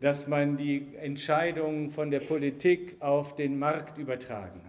dass 0.01 0.29
man 0.29 0.57
die 0.57 0.95
Entscheidungen 1.01 1.91
von 1.91 2.11
der 2.11 2.21
Politik 2.21 2.97
auf 3.01 3.35
den 3.35 3.59
Markt 3.59 3.99
übertragen 3.99 4.61
hat 4.65 4.68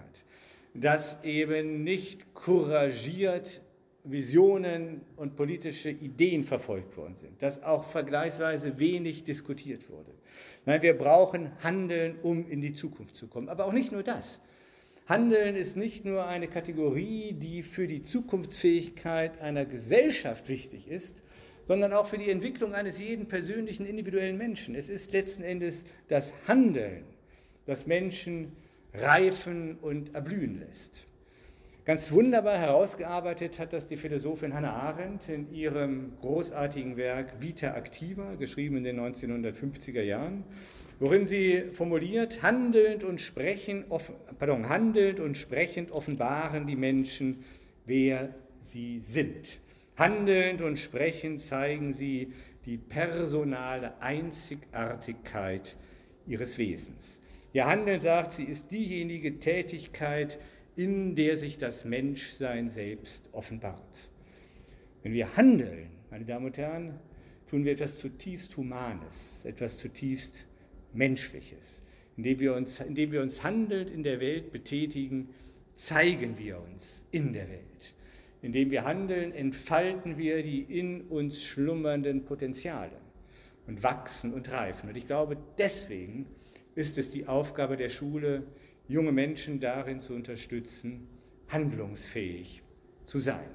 dass 0.73 1.23
eben 1.23 1.83
nicht 1.83 2.33
couragiert 2.33 3.61
Visionen 4.03 5.01
und 5.17 5.35
politische 5.35 5.89
Ideen 5.89 6.43
verfolgt 6.43 6.95
worden 6.97 7.15
sind, 7.15 7.41
dass 7.41 7.61
auch 7.63 7.83
vergleichsweise 7.85 8.79
wenig 8.79 9.23
diskutiert 9.23 9.89
wurde. 9.89 10.11
Nein, 10.65 10.81
wir 10.81 10.97
brauchen 10.97 11.51
Handeln, 11.61 12.17
um 12.21 12.47
in 12.47 12.61
die 12.61 12.73
Zukunft 12.73 13.15
zu 13.15 13.27
kommen. 13.27 13.49
Aber 13.49 13.65
auch 13.65 13.73
nicht 13.73 13.91
nur 13.91 14.03
das. 14.03 14.41
Handeln 15.05 15.55
ist 15.55 15.75
nicht 15.75 16.05
nur 16.05 16.27
eine 16.27 16.47
Kategorie, 16.47 17.33
die 17.33 17.63
für 17.63 17.87
die 17.87 18.03
Zukunftsfähigkeit 18.03 19.41
einer 19.41 19.65
Gesellschaft 19.65 20.47
wichtig 20.49 20.87
ist, 20.87 21.21
sondern 21.63 21.93
auch 21.93 22.07
für 22.07 22.17
die 22.17 22.29
Entwicklung 22.29 22.73
eines 22.73 22.99
jeden 22.99 23.27
persönlichen, 23.27 23.85
individuellen 23.85 24.37
Menschen. 24.37 24.75
Es 24.75 24.89
ist 24.89 25.11
letzten 25.11 25.43
Endes 25.43 25.83
das 26.07 26.33
Handeln, 26.47 27.03
das 27.65 27.85
Menschen 27.85 28.53
reifen 28.93 29.77
und 29.81 30.15
erblühen 30.15 30.59
lässt. 30.59 31.05
Ganz 31.85 32.11
wunderbar 32.11 32.57
herausgearbeitet 32.57 33.57
hat 33.57 33.73
das 33.73 33.87
die 33.87 33.97
Philosophin 33.97 34.53
Hannah 34.53 34.73
Arendt 34.73 35.27
in 35.27 35.51
ihrem 35.51 36.11
großartigen 36.19 36.97
Werk 36.97 37.41
Vita 37.41 37.75
Activa, 37.75 38.35
geschrieben 38.35 38.77
in 38.77 38.83
den 38.83 38.99
1950er 38.99 40.03
Jahren, 40.03 40.43
worin 40.99 41.25
sie 41.25 41.63
formuliert, 41.73 42.43
handelnd 42.43 43.03
und, 43.03 43.19
sprechend, 43.21 43.85
pardon, 44.37 44.69
handelnd 44.69 45.19
und 45.19 45.35
sprechend 45.35 45.91
offenbaren 45.91 46.67
die 46.67 46.75
Menschen, 46.75 47.43
wer 47.87 48.35
sie 48.61 48.99
sind. 48.99 49.59
Handelnd 49.95 50.61
und 50.61 50.77
sprechend 50.77 51.41
zeigen 51.41 51.93
sie 51.93 52.33
die 52.65 52.77
personale 52.77 53.99
Einzigartigkeit 53.99 55.75
ihres 56.27 56.57
Wesens. 56.59 57.19
Ihr 57.51 57.65
Handeln, 57.65 57.99
sagt 57.99 58.33
sie, 58.33 58.43
ist 58.43 58.71
diejenige 58.71 59.39
Tätigkeit, 59.39 60.39
in 60.75 61.15
der 61.15 61.35
sich 61.35 61.57
das 61.57 61.83
Menschsein 61.83 62.69
selbst 62.69 63.27
offenbart. 63.31 64.09
Wenn 65.01 65.13
wir 65.13 65.35
handeln, 65.35 65.89
meine 66.11 66.25
Damen 66.25 66.45
und 66.45 66.57
Herren, 66.57 66.99
tun 67.49 67.65
wir 67.65 67.71
etwas 67.71 67.97
zutiefst 67.97 68.55
Humanes, 68.55 69.45
etwas 69.45 69.77
zutiefst 69.77 70.45
Menschliches. 70.93 71.81
Indem 72.17 72.39
wir 72.39 72.53
uns, 72.53 72.79
indem 72.81 73.11
wir 73.11 73.21
uns 73.21 73.43
handelnd 73.43 73.89
in 73.89 74.03
der 74.03 74.19
Welt 74.19 74.51
betätigen, 74.51 75.29
zeigen 75.75 76.37
wir 76.37 76.61
uns 76.61 77.05
in 77.11 77.33
der 77.33 77.49
Welt. 77.49 77.95
Indem 78.41 78.69
wir 78.69 78.85
handeln, 78.85 79.33
entfalten 79.33 80.17
wir 80.17 80.43
die 80.43 80.61
in 80.61 81.01
uns 81.07 81.41
schlummernden 81.41 82.25
Potenziale 82.25 82.97
und 83.67 83.81
wachsen 83.83 84.33
und 84.33 84.51
reifen. 84.51 84.89
Und 84.89 84.97
ich 84.97 85.07
glaube, 85.07 85.37
deswegen 85.57 86.27
ist 86.79 86.97
es 86.97 87.11
die 87.11 87.27
Aufgabe 87.27 87.75
der 87.75 87.89
Schule, 87.89 88.43
junge 88.87 89.11
Menschen 89.11 89.59
darin 89.59 89.99
zu 89.99 90.13
unterstützen, 90.13 91.09
handlungsfähig 91.49 92.63
zu 93.03 93.19
sein. 93.19 93.49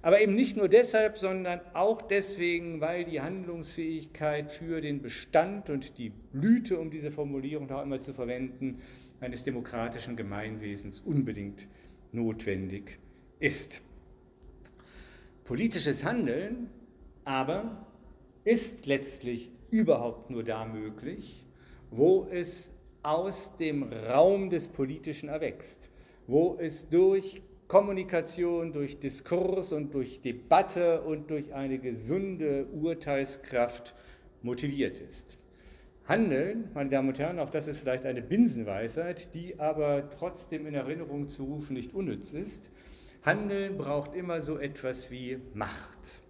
Aber 0.00 0.22
eben 0.22 0.34
nicht 0.34 0.56
nur 0.56 0.68
deshalb, 0.68 1.18
sondern 1.18 1.60
auch 1.74 2.00
deswegen, 2.00 2.80
weil 2.80 3.04
die 3.04 3.20
Handlungsfähigkeit 3.20 4.50
für 4.50 4.80
den 4.80 5.02
Bestand 5.02 5.68
und 5.68 5.98
die 5.98 6.08
Blüte, 6.08 6.80
um 6.80 6.90
diese 6.90 7.10
Formulierung 7.10 7.70
auch 7.70 7.82
einmal 7.82 8.00
zu 8.00 8.14
verwenden, 8.14 8.80
eines 9.20 9.44
demokratischen 9.44 10.16
Gemeinwesens 10.16 11.00
unbedingt 11.00 11.66
notwendig 12.10 12.98
ist. 13.38 13.82
Politisches 15.44 16.04
Handeln 16.04 16.70
aber 17.26 17.86
ist 18.44 18.86
letztlich 18.86 19.50
überhaupt 19.70 20.30
nur 20.30 20.42
da 20.42 20.64
möglich, 20.64 21.44
wo 21.92 22.26
es 22.30 22.70
aus 23.02 23.56
dem 23.56 23.84
Raum 23.84 24.50
des 24.50 24.68
Politischen 24.68 25.28
erwächst, 25.28 25.90
wo 26.26 26.56
es 26.60 26.88
durch 26.88 27.42
Kommunikation, 27.68 28.72
durch 28.72 29.00
Diskurs 29.00 29.72
und 29.72 29.94
durch 29.94 30.20
Debatte 30.20 31.02
und 31.02 31.30
durch 31.30 31.54
eine 31.54 31.78
gesunde 31.78 32.66
Urteilskraft 32.66 33.94
motiviert 34.42 35.00
ist. 35.00 35.38
Handeln, 36.06 36.70
meine 36.74 36.90
Damen 36.90 37.08
und 37.08 37.18
Herren, 37.18 37.38
auch 37.38 37.50
das 37.50 37.68
ist 37.68 37.78
vielleicht 37.78 38.04
eine 38.04 38.22
Binsenweisheit, 38.22 39.34
die 39.34 39.58
aber 39.60 40.10
trotzdem 40.10 40.66
in 40.66 40.74
Erinnerung 40.74 41.28
zu 41.28 41.44
rufen 41.44 41.74
nicht 41.74 41.94
unnütz 41.94 42.32
ist. 42.32 42.70
Handeln 43.22 43.78
braucht 43.78 44.14
immer 44.14 44.42
so 44.42 44.58
etwas 44.58 45.10
wie 45.10 45.38
Macht. 45.54 46.22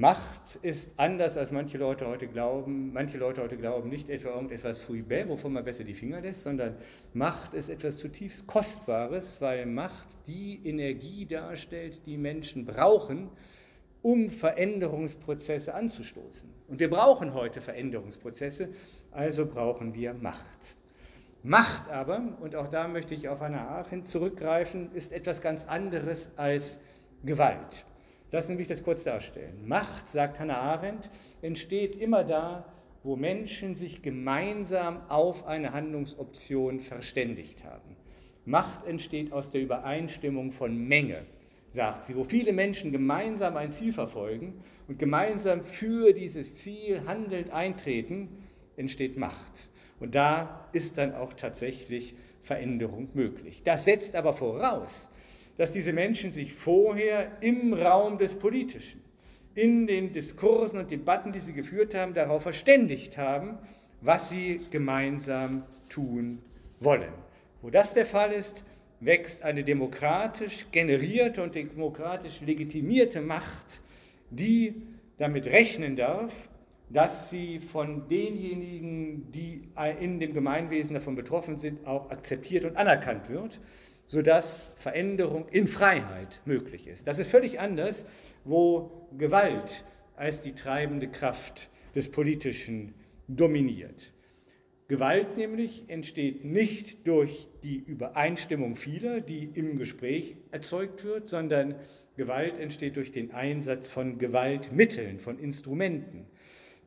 Macht 0.00 0.56
ist 0.62 0.98
anders, 0.98 1.36
als 1.36 1.52
manche 1.52 1.76
Leute 1.76 2.06
heute 2.06 2.26
glauben. 2.26 2.90
Manche 2.94 3.18
Leute 3.18 3.42
heute 3.42 3.58
glauben 3.58 3.90
nicht 3.90 4.08
etwa 4.08 4.30
irgendetwas 4.30 4.78
Fouibet, 4.78 5.28
wovon 5.28 5.52
man 5.52 5.62
besser 5.62 5.84
die 5.84 5.92
Finger 5.92 6.22
lässt, 6.22 6.42
sondern 6.44 6.76
Macht 7.12 7.52
ist 7.52 7.68
etwas 7.68 7.98
zutiefst 7.98 8.46
Kostbares, 8.46 9.42
weil 9.42 9.66
Macht 9.66 10.08
die 10.26 10.58
Energie 10.64 11.26
darstellt, 11.26 12.00
die 12.06 12.16
Menschen 12.16 12.64
brauchen, 12.64 13.28
um 14.00 14.30
Veränderungsprozesse 14.30 15.74
anzustoßen. 15.74 16.48
Und 16.66 16.80
wir 16.80 16.88
brauchen 16.88 17.34
heute 17.34 17.60
Veränderungsprozesse, 17.60 18.70
also 19.10 19.44
brauchen 19.44 19.92
wir 19.92 20.14
Macht. 20.14 20.76
Macht 21.42 21.90
aber, 21.90 22.38
und 22.40 22.56
auch 22.56 22.68
da 22.68 22.88
möchte 22.88 23.14
ich 23.14 23.28
auf 23.28 23.40
Hannah 23.40 23.68
Arendt 23.68 24.08
zurückgreifen, 24.08 24.92
ist 24.94 25.12
etwas 25.12 25.42
ganz 25.42 25.66
anderes 25.66 26.32
als 26.38 26.80
Gewalt. 27.22 27.84
Lassen 28.32 28.52
Sie 28.52 28.58
mich 28.58 28.68
das 28.68 28.82
kurz 28.82 29.04
darstellen. 29.04 29.66
Macht, 29.66 30.08
sagt 30.08 30.38
Hannah 30.38 30.58
Arendt, 30.58 31.10
entsteht 31.42 31.96
immer 31.96 32.22
da, 32.22 32.64
wo 33.02 33.16
Menschen 33.16 33.74
sich 33.74 34.02
gemeinsam 34.02 35.00
auf 35.08 35.46
eine 35.46 35.72
Handlungsoption 35.72 36.80
verständigt 36.80 37.64
haben. 37.64 37.96
Macht 38.44 38.86
entsteht 38.86 39.32
aus 39.32 39.50
der 39.50 39.62
Übereinstimmung 39.62 40.52
von 40.52 40.76
Menge, 40.76 41.26
sagt 41.70 42.04
sie, 42.04 42.16
wo 42.16 42.24
viele 42.24 42.52
Menschen 42.52 42.92
gemeinsam 42.92 43.56
ein 43.56 43.70
Ziel 43.70 43.92
verfolgen 43.92 44.62
und 44.86 44.98
gemeinsam 44.98 45.62
für 45.62 46.12
dieses 46.12 46.56
Ziel 46.56 47.02
handelnd 47.06 47.50
eintreten, 47.50 48.28
entsteht 48.76 49.16
Macht. 49.16 49.70
Und 49.98 50.14
da 50.14 50.68
ist 50.72 50.98
dann 50.98 51.14
auch 51.14 51.32
tatsächlich 51.32 52.14
Veränderung 52.42 53.08
möglich. 53.14 53.62
Das 53.62 53.84
setzt 53.84 54.16
aber 54.16 54.32
voraus, 54.32 55.10
dass 55.60 55.72
diese 55.72 55.92
Menschen 55.92 56.32
sich 56.32 56.54
vorher 56.54 57.32
im 57.42 57.74
Raum 57.74 58.16
des 58.16 58.32
Politischen, 58.32 59.02
in 59.54 59.86
den 59.86 60.10
Diskursen 60.10 60.78
und 60.78 60.90
Debatten, 60.90 61.32
die 61.32 61.40
sie 61.40 61.52
geführt 61.52 61.94
haben, 61.94 62.14
darauf 62.14 62.44
verständigt 62.44 63.18
haben, 63.18 63.58
was 64.00 64.30
sie 64.30 64.62
gemeinsam 64.70 65.64
tun 65.90 66.38
wollen. 66.78 67.12
Wo 67.60 67.68
das 67.68 67.92
der 67.92 68.06
Fall 68.06 68.32
ist, 68.32 68.64
wächst 69.00 69.42
eine 69.42 69.62
demokratisch 69.62 70.64
generierte 70.72 71.42
und 71.42 71.54
demokratisch 71.54 72.40
legitimierte 72.40 73.20
Macht, 73.20 73.82
die 74.30 74.80
damit 75.18 75.44
rechnen 75.44 75.94
darf, 75.94 76.32
dass 76.88 77.28
sie 77.28 77.60
von 77.60 78.08
denjenigen, 78.08 79.30
die 79.30 79.68
in 80.00 80.20
dem 80.20 80.32
Gemeinwesen 80.32 80.94
davon 80.94 81.16
betroffen 81.16 81.58
sind, 81.58 81.86
auch 81.86 82.10
akzeptiert 82.10 82.64
und 82.64 82.78
anerkannt 82.78 83.28
wird, 83.28 83.60
sodass 84.10 84.72
Veränderung 84.74 85.46
in 85.50 85.68
Freiheit 85.68 86.40
möglich 86.44 86.88
ist. 86.88 87.06
Das 87.06 87.20
ist 87.20 87.30
völlig 87.30 87.60
anders, 87.60 88.04
wo 88.42 89.06
Gewalt 89.16 89.84
als 90.16 90.40
die 90.40 90.52
treibende 90.52 91.06
Kraft 91.06 91.70
des 91.94 92.10
Politischen 92.10 92.92
dominiert. 93.28 94.12
Gewalt 94.88 95.36
nämlich 95.36 95.84
entsteht 95.86 96.44
nicht 96.44 97.06
durch 97.06 97.46
die 97.62 97.76
Übereinstimmung 97.76 98.74
vieler, 98.74 99.20
die 99.20 99.44
im 99.54 99.78
Gespräch 99.78 100.34
erzeugt 100.50 101.04
wird, 101.04 101.28
sondern 101.28 101.76
Gewalt 102.16 102.58
entsteht 102.58 102.96
durch 102.96 103.12
den 103.12 103.30
Einsatz 103.30 103.88
von 103.90 104.18
Gewaltmitteln, 104.18 105.20
von 105.20 105.38
Instrumenten. 105.38 106.26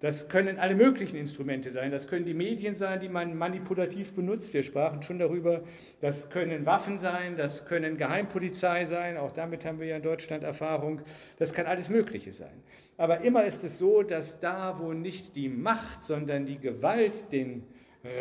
Das 0.03 0.27
können 0.27 0.59
alle 0.59 0.75
möglichen 0.75 1.15
Instrumente 1.15 1.71
sein. 1.71 1.89
Das 1.89 2.09
können 2.09 2.25
die 2.25 2.33
Medien 2.33 2.75
sein, 2.75 2.99
die 2.99 3.07
man 3.07 3.37
manipulativ 3.37 4.11
benutzt. 4.11 4.53
Wir 4.53 4.61
sprachen 4.61 5.01
schon 5.01 5.17
darüber. 5.17 5.63
Das 6.01 6.29
können 6.29 6.65
Waffen 6.65 6.97
sein, 6.97 7.37
das 7.37 7.65
können 7.65 7.95
Geheimpolizei 7.95 8.83
sein. 8.83 9.15
Auch 9.15 9.31
damit 9.31 9.63
haben 9.63 9.79
wir 9.79 9.87
ja 9.87 9.95
in 9.95 10.01
Deutschland 10.01 10.43
Erfahrung. 10.43 10.99
Das 11.39 11.53
kann 11.53 11.67
alles 11.67 11.87
Mögliche 11.87 12.33
sein. 12.33 12.51
Aber 12.97 13.21
immer 13.21 13.45
ist 13.45 13.63
es 13.63 13.77
so, 13.77 14.03
dass 14.03 14.41
da, 14.41 14.77
wo 14.77 14.91
nicht 14.91 15.37
die 15.37 15.47
Macht, 15.47 16.03
sondern 16.03 16.45
die 16.45 16.57
Gewalt 16.57 17.31
den 17.31 17.63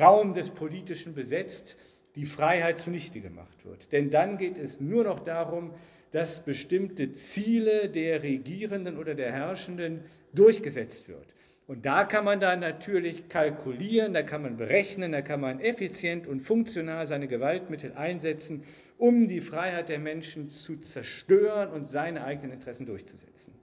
Raum 0.00 0.34
des 0.34 0.50
Politischen 0.50 1.16
besetzt, 1.16 1.76
die 2.14 2.26
Freiheit 2.26 2.78
zunichte 2.78 3.20
gemacht 3.20 3.64
wird. 3.64 3.90
Denn 3.90 4.12
dann 4.12 4.38
geht 4.38 4.56
es 4.56 4.78
nur 4.78 5.02
noch 5.02 5.18
darum, 5.18 5.74
dass 6.12 6.44
bestimmte 6.44 7.12
Ziele 7.12 7.88
der 7.88 8.22
Regierenden 8.22 8.98
oder 8.98 9.16
der 9.16 9.32
Herrschenden 9.32 10.04
durchgesetzt 10.32 11.08
wird. 11.08 11.34
Und 11.72 11.86
da 11.86 12.04
kann 12.04 12.26
man 12.26 12.38
dann 12.38 12.60
natürlich 12.60 13.30
kalkulieren, 13.30 14.12
da 14.12 14.22
kann 14.22 14.42
man 14.42 14.58
berechnen, 14.58 15.10
da 15.10 15.22
kann 15.22 15.40
man 15.40 15.58
effizient 15.58 16.26
und 16.26 16.40
funktional 16.40 17.06
seine 17.06 17.28
Gewaltmittel 17.28 17.94
einsetzen, 17.94 18.64
um 18.98 19.26
die 19.26 19.40
Freiheit 19.40 19.88
der 19.88 19.98
Menschen 19.98 20.50
zu 20.50 20.76
zerstören 20.80 21.70
und 21.70 21.88
seine 21.88 22.24
eigenen 22.24 22.52
Interessen 22.52 22.84
durchzusetzen. 22.84 23.54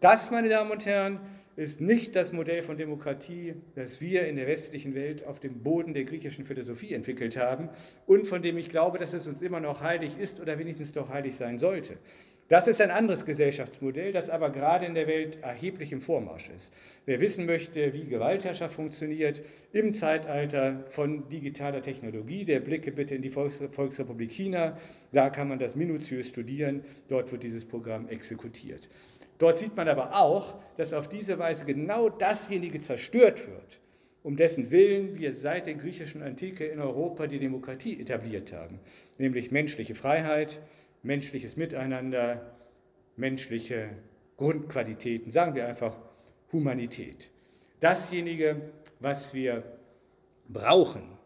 Das, 0.00 0.30
meine 0.30 0.48
Damen 0.48 0.70
und 0.70 0.86
Herren, 0.86 1.20
ist 1.54 1.82
nicht 1.82 2.16
das 2.16 2.32
Modell 2.32 2.62
von 2.62 2.78
Demokratie, 2.78 3.52
das 3.74 4.00
wir 4.00 4.26
in 4.26 4.36
der 4.36 4.46
westlichen 4.46 4.94
Welt 4.94 5.26
auf 5.26 5.38
dem 5.38 5.62
Boden 5.62 5.92
der 5.92 6.04
griechischen 6.04 6.46
Philosophie 6.46 6.94
entwickelt 6.94 7.36
haben 7.36 7.68
und 8.06 8.26
von 8.26 8.40
dem 8.40 8.56
ich 8.56 8.70
glaube, 8.70 8.96
dass 8.96 9.12
es 9.12 9.28
uns 9.28 9.42
immer 9.42 9.60
noch 9.60 9.82
heilig 9.82 10.18
ist 10.18 10.40
oder 10.40 10.58
wenigstens 10.58 10.92
doch 10.92 11.10
heilig 11.10 11.36
sein 11.36 11.58
sollte. 11.58 11.98
Das 12.52 12.66
ist 12.68 12.82
ein 12.82 12.90
anderes 12.90 13.24
Gesellschaftsmodell, 13.24 14.12
das 14.12 14.28
aber 14.28 14.50
gerade 14.50 14.84
in 14.84 14.92
der 14.92 15.06
Welt 15.06 15.38
erheblich 15.40 15.90
im 15.90 16.02
Vormarsch 16.02 16.50
ist. 16.54 16.70
Wer 17.06 17.18
wissen 17.18 17.46
möchte, 17.46 17.94
wie 17.94 18.04
Gewaltherrschaft 18.04 18.74
funktioniert 18.74 19.42
im 19.72 19.94
Zeitalter 19.94 20.84
von 20.90 21.30
digitaler 21.30 21.80
Technologie, 21.80 22.44
der 22.44 22.60
blicke 22.60 22.92
bitte 22.92 23.14
in 23.14 23.22
die 23.22 23.30
Volksrepublik 23.30 24.30
China. 24.30 24.76
Da 25.12 25.30
kann 25.30 25.48
man 25.48 25.60
das 25.60 25.76
minutiös 25.76 26.28
studieren. 26.28 26.84
Dort 27.08 27.32
wird 27.32 27.42
dieses 27.42 27.64
Programm 27.64 28.06
exekutiert. 28.08 28.90
Dort 29.38 29.56
sieht 29.56 29.74
man 29.74 29.88
aber 29.88 30.14
auch, 30.14 30.56
dass 30.76 30.92
auf 30.92 31.08
diese 31.08 31.38
Weise 31.38 31.64
genau 31.64 32.10
dasjenige 32.10 32.80
zerstört 32.80 33.48
wird, 33.48 33.80
um 34.22 34.36
dessen 34.36 34.70
Willen 34.70 35.18
wir 35.18 35.32
seit 35.32 35.66
der 35.66 35.74
griechischen 35.74 36.22
Antike 36.22 36.66
in 36.66 36.80
Europa 36.80 37.26
die 37.26 37.38
Demokratie 37.38 37.98
etabliert 37.98 38.52
haben, 38.52 38.78
nämlich 39.16 39.50
menschliche 39.50 39.94
Freiheit, 39.94 40.60
menschliches 41.02 41.56
Miteinander, 41.56 42.54
menschliche 43.16 43.90
Grundqualitäten, 44.36 45.30
sagen 45.30 45.54
wir 45.54 45.66
einfach 45.66 45.96
Humanität. 46.52 47.30
Dasjenige, 47.80 48.60
was 49.00 49.34
wir 49.34 49.64
brauchen, 50.48 51.18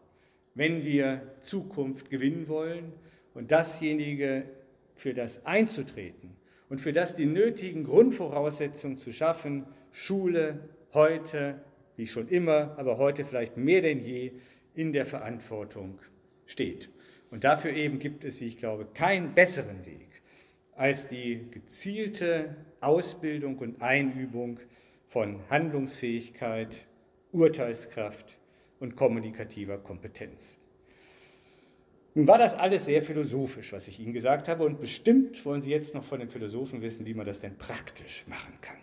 wenn 0.55 0.83
wir 0.83 1.21
Zukunft 1.41 2.09
gewinnen 2.09 2.47
wollen 2.47 2.93
und 3.33 3.51
dasjenige, 3.51 4.43
für 4.95 5.13
das 5.13 5.45
einzutreten 5.45 6.35
und 6.69 6.81
für 6.81 6.91
das 6.91 7.15
die 7.15 7.27
nötigen 7.27 7.83
Grundvoraussetzungen 7.83 8.97
zu 8.97 9.11
schaffen, 9.11 9.65
Schule 9.91 10.59
heute, 10.93 11.61
wie 11.95 12.07
schon 12.07 12.27
immer, 12.27 12.75
aber 12.77 12.97
heute 12.97 13.23
vielleicht 13.23 13.57
mehr 13.57 13.81
denn 13.81 14.03
je 14.03 14.31
in 14.73 14.93
der 14.93 15.05
Verantwortung 15.05 15.99
steht. 16.45 16.89
Und 17.29 17.43
dafür 17.43 17.73
eben 17.73 17.99
gibt 17.99 18.23
es, 18.23 18.39
wie 18.39 18.45
ich 18.45 18.57
glaube, 18.57 18.85
keinen 18.93 19.33
besseren 19.33 19.85
Weg 19.85 20.07
als 20.75 21.07
die 21.07 21.49
gezielte 21.51 22.55
Ausbildung 22.81 23.57
und 23.57 23.81
Einübung 23.81 24.59
von 25.07 25.39
Handlungsfähigkeit, 25.49 26.85
Urteilskraft 27.31 28.37
und 28.79 28.95
kommunikativer 28.95 29.79
Kompetenz. 29.79 30.57
Nun 32.13 32.27
war 32.27 32.37
das 32.37 32.53
alles 32.53 32.85
sehr 32.85 33.03
philosophisch, 33.03 33.73
was 33.73 33.87
ich 33.87 33.99
Ihnen 33.99 34.13
gesagt 34.13 34.47
habe, 34.47 34.65
und 34.65 34.79
bestimmt 34.79 35.43
wollen 35.45 35.61
Sie 35.61 35.71
jetzt 35.71 35.93
noch 35.93 36.03
von 36.03 36.19
den 36.19 36.29
Philosophen 36.29 36.81
wissen, 36.81 37.05
wie 37.05 37.13
man 37.13 37.25
das 37.25 37.39
denn 37.39 37.57
praktisch 37.57 38.25
machen 38.27 38.53
kann. 38.61 38.77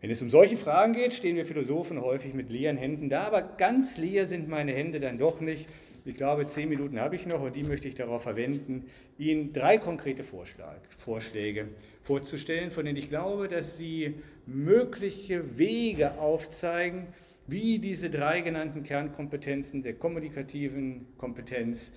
Wenn 0.00 0.10
es 0.10 0.20
um 0.20 0.30
solche 0.30 0.58
Fragen 0.58 0.92
geht, 0.92 1.14
stehen 1.14 1.36
wir 1.36 1.46
Philosophen 1.46 2.00
häufig 2.00 2.34
mit 2.34 2.50
leeren 2.50 2.76
Händen 2.76 3.08
da, 3.08 3.24
aber 3.24 3.42
ganz 3.42 3.96
leer 3.96 4.26
sind 4.26 4.48
meine 4.48 4.72
Hände 4.72 5.00
dann 5.00 5.18
doch 5.18 5.40
nicht, 5.40 5.66
ich 6.04 6.14
glaube, 6.14 6.46
zehn 6.46 6.68
Minuten 6.68 7.00
habe 7.00 7.16
ich 7.16 7.26
noch 7.26 7.40
und 7.40 7.56
die 7.56 7.62
möchte 7.62 7.88
ich 7.88 7.94
darauf 7.94 8.22
verwenden, 8.22 8.84
Ihnen 9.18 9.52
drei 9.52 9.78
konkrete 9.78 10.22
Vorschlag, 10.22 10.76
Vorschläge 10.98 11.68
vorzustellen, 12.02 12.70
von 12.70 12.84
denen 12.84 12.98
ich 12.98 13.08
glaube, 13.08 13.48
dass 13.48 13.78
sie 13.78 14.14
mögliche 14.46 15.58
Wege 15.58 16.18
aufzeigen, 16.18 17.06
wie 17.46 17.78
diese 17.78 18.10
drei 18.10 18.42
genannten 18.42 18.82
Kernkompetenzen 18.82 19.82
der 19.82 19.94
kommunikativen 19.94 21.06
Kompetenz, 21.16 21.92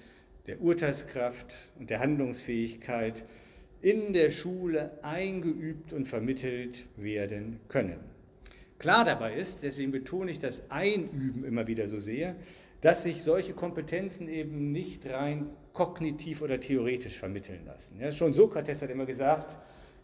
der 0.48 0.62
Urteilskraft 0.62 1.72
und 1.78 1.89
der 1.89 2.00
Handlungsfähigkeit 2.00 3.26
in 3.82 4.13
der 4.13 4.32
Schule 4.32 4.91
eingeübt 5.04 5.91
und 5.93 6.08
vermittelt 6.08 6.86
werden 6.96 7.60
können. 7.67 8.00
Klar 8.80 9.06
dabei 9.06 9.36
ist, 9.36 9.63
deswegen 9.63 9.91
betone 9.91 10.32
ich 10.32 10.39
das 10.39 10.70
Einüben 10.70 11.43
immer 11.43 11.67
wieder 11.67 11.88
so 11.88 12.00
sehr, 12.00 12.36
dass 12.81 13.03
sich 13.03 13.23
solche 13.23 13.53
Kompetenzen 13.53 14.27
eben 14.27 14.71
nicht 14.71 15.05
rein 15.07 15.49
kognitiv 15.73 16.41
oder 16.41 16.59
theoretisch 16.59 17.19
vermitteln 17.19 17.65
lassen. 17.65 17.99
Ja, 17.99 18.11
schon 18.11 18.33
Sokrates 18.33 18.81
hat 18.81 18.89
immer 18.89 19.05
gesagt, 19.05 19.55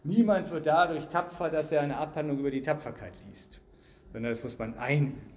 niemand 0.02 0.50
wird 0.50 0.66
dadurch 0.66 1.08
tapfer, 1.08 1.50
dass 1.50 1.72
er 1.72 1.80
eine 1.80 1.96
Abhandlung 1.96 2.38
über 2.38 2.50
die 2.50 2.62
Tapferkeit 2.62 3.12
liest, 3.26 3.60
sondern 4.12 4.32
das 4.32 4.42
muss 4.42 4.58
man 4.58 4.74
einüben. 4.78 5.34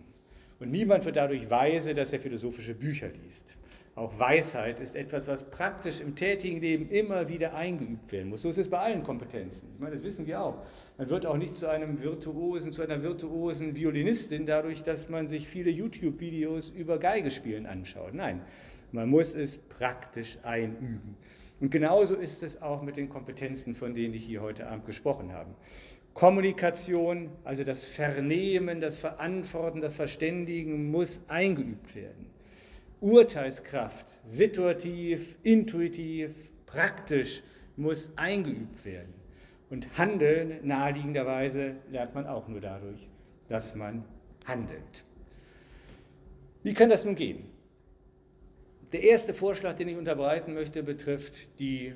Und 0.60 0.72
niemand 0.72 1.06
wird 1.06 1.16
dadurch 1.16 1.50
weise, 1.50 1.94
dass 1.94 2.14
er 2.14 2.20
philosophische 2.20 2.74
Bücher 2.74 3.10
liest. 3.10 3.58
Auch 3.98 4.20
Weisheit 4.20 4.80
ist 4.80 4.96
etwas, 4.96 5.28
was 5.28 5.50
praktisch 5.50 6.02
im 6.02 6.16
tätigen 6.16 6.62
Leben 6.62 6.88
immer 6.92 7.30
wieder 7.30 7.56
eingeübt 7.56 8.12
werden 8.12 8.30
muss. 8.30 8.44
So 8.44 8.50
ist 8.50 8.60
es 8.60 8.70
bei 8.70 8.78
allen 8.78 9.02
Kompetenzen. 9.02 9.70
Ich 9.74 9.80
meine, 9.80 9.96
das 9.96 10.04
wissen 10.04 10.28
wir 10.28 10.40
auch. 10.40 10.64
Man 11.00 11.10
wird 11.10 11.26
auch 11.26 11.36
nicht 11.36 11.56
zu 11.56 11.68
einem 11.68 12.00
Virtuosen, 12.00 12.72
zu 12.72 12.84
einer 12.84 13.02
virtuosen 13.02 13.76
Violinistin 13.76 14.46
dadurch, 14.46 14.84
dass 14.84 15.10
man 15.10 15.28
sich 15.28 15.48
viele 15.48 15.72
YouTube-Videos 15.72 16.70
über 16.70 17.00
Geigespielen 17.00 17.66
anschaut. 17.66 18.14
Nein, 18.14 18.44
man 18.92 19.10
muss 19.10 19.34
es 19.34 19.58
praktisch 19.58 20.38
einüben. 20.44 21.18
Und 21.60 21.72
genauso 21.72 22.14
ist 22.14 22.44
es 22.44 22.62
auch 22.62 22.84
mit 22.84 22.98
den 22.98 23.10
Kompetenzen, 23.10 23.74
von 23.74 23.96
denen 23.96 24.14
ich 24.14 24.26
hier 24.26 24.44
heute 24.44 24.68
Abend 24.68 24.86
gesprochen 24.86 25.34
habe. 25.34 25.50
Kommunikation, 26.14 27.32
also 27.44 27.64
das 27.64 27.84
Vernehmen, 27.84 28.80
das 28.80 29.00
Verantworten, 29.00 29.82
das 29.82 29.96
Verständigen 29.96 30.92
muss 30.92 31.20
eingeübt 31.28 31.96
werden. 31.96 32.37
Urteilskraft, 33.00 34.08
situativ, 34.26 35.36
intuitiv, 35.44 36.32
praktisch 36.66 37.44
muss 37.76 38.12
eingeübt 38.16 38.84
werden. 38.86 39.14
Und 39.70 39.98
Handeln 39.98 40.66
naheliegenderweise 40.66 41.76
lernt 41.92 42.16
man 42.16 42.26
auch 42.26 42.48
nur 42.48 42.62
dadurch, 42.62 43.08
dass 43.50 43.76
man 43.76 44.04
handelt. 44.46 45.04
Wie 46.64 46.74
kann 46.74 46.90
das 46.90 47.06
nun 47.06 47.16
gehen? 47.16 47.46
Der 48.94 49.04
erste 49.04 49.34
Vorschlag, 49.34 49.76
den 49.76 49.90
ich 49.90 49.98
unterbreiten 49.98 50.54
möchte, 50.54 50.82
betrifft 50.82 51.60
die 51.60 51.94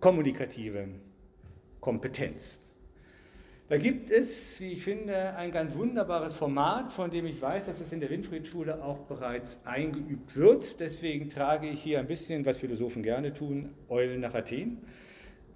kommunikative 0.00 0.88
Kompetenz. 1.80 2.58
Da 3.66 3.78
gibt 3.78 4.10
es, 4.10 4.60
wie 4.60 4.72
ich 4.72 4.84
finde, 4.84 5.36
ein 5.36 5.50
ganz 5.50 5.74
wunderbares 5.74 6.34
Format, 6.34 6.92
von 6.92 7.10
dem 7.10 7.24
ich 7.24 7.40
weiß, 7.40 7.64
dass 7.64 7.80
es 7.80 7.94
in 7.94 8.00
der 8.00 8.10
Winfried-Schule 8.10 8.84
auch 8.84 8.98
bereits 9.06 9.58
eingeübt 9.64 10.36
wird. 10.36 10.80
Deswegen 10.80 11.30
trage 11.30 11.68
ich 11.68 11.82
hier 11.82 11.98
ein 11.98 12.06
bisschen, 12.06 12.44
was 12.44 12.58
Philosophen 12.58 13.02
gerne 13.02 13.32
tun, 13.32 13.70
Eulen 13.88 14.20
nach 14.20 14.34
Athen. 14.34 14.82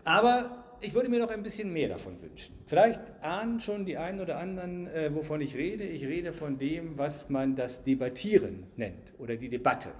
Aber 0.04 0.64
ich 0.80 0.94
würde 0.94 1.10
mir 1.10 1.18
noch 1.18 1.28
ein 1.28 1.42
bisschen 1.42 1.70
mehr 1.70 1.88
davon 1.88 2.22
wünschen. 2.22 2.54
Vielleicht 2.66 2.98
ahnen 3.20 3.60
schon 3.60 3.84
die 3.84 3.98
einen 3.98 4.20
oder 4.20 4.38
anderen, 4.38 4.86
äh, 4.86 5.14
wovon 5.14 5.42
ich 5.42 5.54
rede. 5.54 5.84
Ich 5.84 6.06
rede 6.06 6.32
von 6.32 6.56
dem, 6.56 6.96
was 6.96 7.28
man 7.28 7.56
das 7.56 7.84
Debattieren 7.84 8.68
nennt 8.76 9.12
oder 9.18 9.36
die 9.36 9.50
Debatte. 9.50 9.90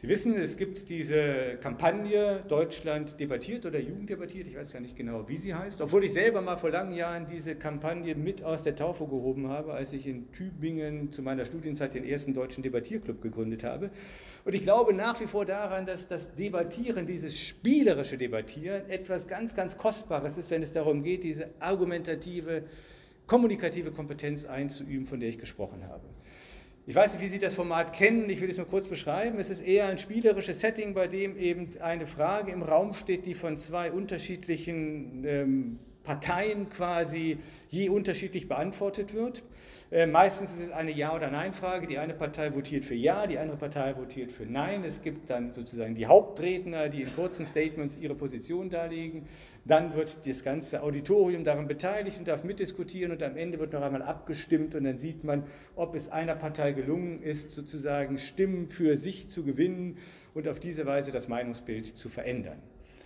Sie 0.00 0.08
wissen, 0.08 0.34
es 0.34 0.56
gibt 0.56 0.88
diese 0.88 1.58
Kampagne 1.60 2.42
Deutschland 2.48 3.20
debattiert 3.20 3.66
oder 3.66 3.78
Jugend 3.78 4.08
debattiert, 4.08 4.48
ich 4.48 4.56
weiß 4.56 4.72
gar 4.72 4.80
nicht 4.80 4.96
genau, 4.96 5.28
wie 5.28 5.36
sie 5.36 5.54
heißt, 5.54 5.78
obwohl 5.82 6.04
ich 6.04 6.14
selber 6.14 6.40
mal 6.40 6.56
vor 6.56 6.70
langen 6.70 6.94
Jahren 6.96 7.26
diese 7.30 7.54
Kampagne 7.54 8.14
mit 8.14 8.42
aus 8.42 8.62
der 8.62 8.74
Taufe 8.74 9.04
gehoben 9.04 9.48
habe, 9.48 9.74
als 9.74 9.92
ich 9.92 10.06
in 10.06 10.32
Tübingen 10.32 11.12
zu 11.12 11.20
meiner 11.20 11.44
Studienzeit 11.44 11.92
den 11.92 12.06
ersten 12.06 12.32
deutschen 12.32 12.62
Debattierclub 12.62 13.20
gegründet 13.20 13.62
habe. 13.62 13.90
Und 14.46 14.54
ich 14.54 14.62
glaube 14.62 14.94
nach 14.94 15.20
wie 15.20 15.26
vor 15.26 15.44
daran, 15.44 15.84
dass 15.84 16.08
das 16.08 16.34
Debattieren, 16.34 17.04
dieses 17.04 17.38
spielerische 17.38 18.16
Debattieren 18.16 18.88
etwas 18.88 19.28
ganz, 19.28 19.54
ganz 19.54 19.76
Kostbares 19.76 20.38
ist, 20.38 20.50
wenn 20.50 20.62
es 20.62 20.72
darum 20.72 21.02
geht, 21.02 21.24
diese 21.24 21.50
argumentative, 21.58 22.62
kommunikative 23.26 23.90
Kompetenz 23.90 24.46
einzuüben, 24.46 25.06
von 25.06 25.20
der 25.20 25.28
ich 25.28 25.38
gesprochen 25.38 25.86
habe. 25.86 26.04
Ich 26.90 26.96
weiß 26.96 27.12
nicht, 27.12 27.22
wie 27.22 27.28
Sie 27.28 27.38
das 27.38 27.54
Format 27.54 27.92
kennen, 27.92 28.28
ich 28.28 28.40
will 28.40 28.50
es 28.50 28.56
nur 28.56 28.66
kurz 28.66 28.88
beschreiben. 28.88 29.38
Es 29.38 29.48
ist 29.48 29.62
eher 29.62 29.86
ein 29.86 29.96
spielerisches 29.96 30.58
Setting, 30.58 30.92
bei 30.92 31.06
dem 31.06 31.38
eben 31.38 31.68
eine 31.80 32.08
Frage 32.08 32.50
im 32.50 32.64
Raum 32.64 32.94
steht, 32.94 33.26
die 33.26 33.34
von 33.34 33.56
zwei 33.58 33.92
unterschiedlichen 33.92 35.24
ähm, 35.24 35.78
Parteien 36.02 36.68
quasi 36.68 37.38
je 37.68 37.90
unterschiedlich 37.90 38.48
beantwortet 38.48 39.14
wird. 39.14 39.44
Äh, 39.92 40.06
meistens 40.06 40.50
ist 40.50 40.60
es 40.60 40.70
eine 40.72 40.90
Ja- 40.90 41.14
oder 41.14 41.30
Nein-Frage. 41.30 41.86
Die 41.86 41.98
eine 41.98 42.14
Partei 42.14 42.52
votiert 42.54 42.84
für 42.84 42.96
Ja, 42.96 43.28
die 43.28 43.38
andere 43.38 43.56
Partei 43.56 43.96
votiert 43.96 44.32
für 44.32 44.46
Nein. 44.46 44.82
Es 44.84 45.00
gibt 45.00 45.30
dann 45.30 45.52
sozusagen 45.52 45.94
die 45.94 46.06
Hauptredner, 46.06 46.88
die 46.88 47.02
in 47.02 47.14
kurzen 47.14 47.46
Statements 47.46 47.98
ihre 48.00 48.16
Position 48.16 48.68
darlegen. 48.68 49.28
Dann 49.70 49.94
wird 49.94 50.26
das 50.26 50.42
ganze 50.42 50.82
Auditorium 50.82 51.44
daran 51.44 51.68
beteiligt 51.68 52.18
und 52.18 52.26
darf 52.26 52.42
mitdiskutieren 52.42 53.12
und 53.12 53.22
am 53.22 53.36
Ende 53.36 53.60
wird 53.60 53.72
noch 53.72 53.82
einmal 53.82 54.02
abgestimmt 54.02 54.74
und 54.74 54.82
dann 54.82 54.98
sieht 54.98 55.22
man, 55.22 55.44
ob 55.76 55.94
es 55.94 56.10
einer 56.10 56.34
Partei 56.34 56.72
gelungen 56.72 57.22
ist, 57.22 57.52
sozusagen 57.52 58.18
Stimmen 58.18 58.68
für 58.68 58.96
sich 58.96 59.30
zu 59.30 59.44
gewinnen 59.44 59.98
und 60.34 60.48
auf 60.48 60.58
diese 60.58 60.86
Weise 60.86 61.12
das 61.12 61.28
Meinungsbild 61.28 61.86
zu 61.86 62.08
verändern. 62.08 62.60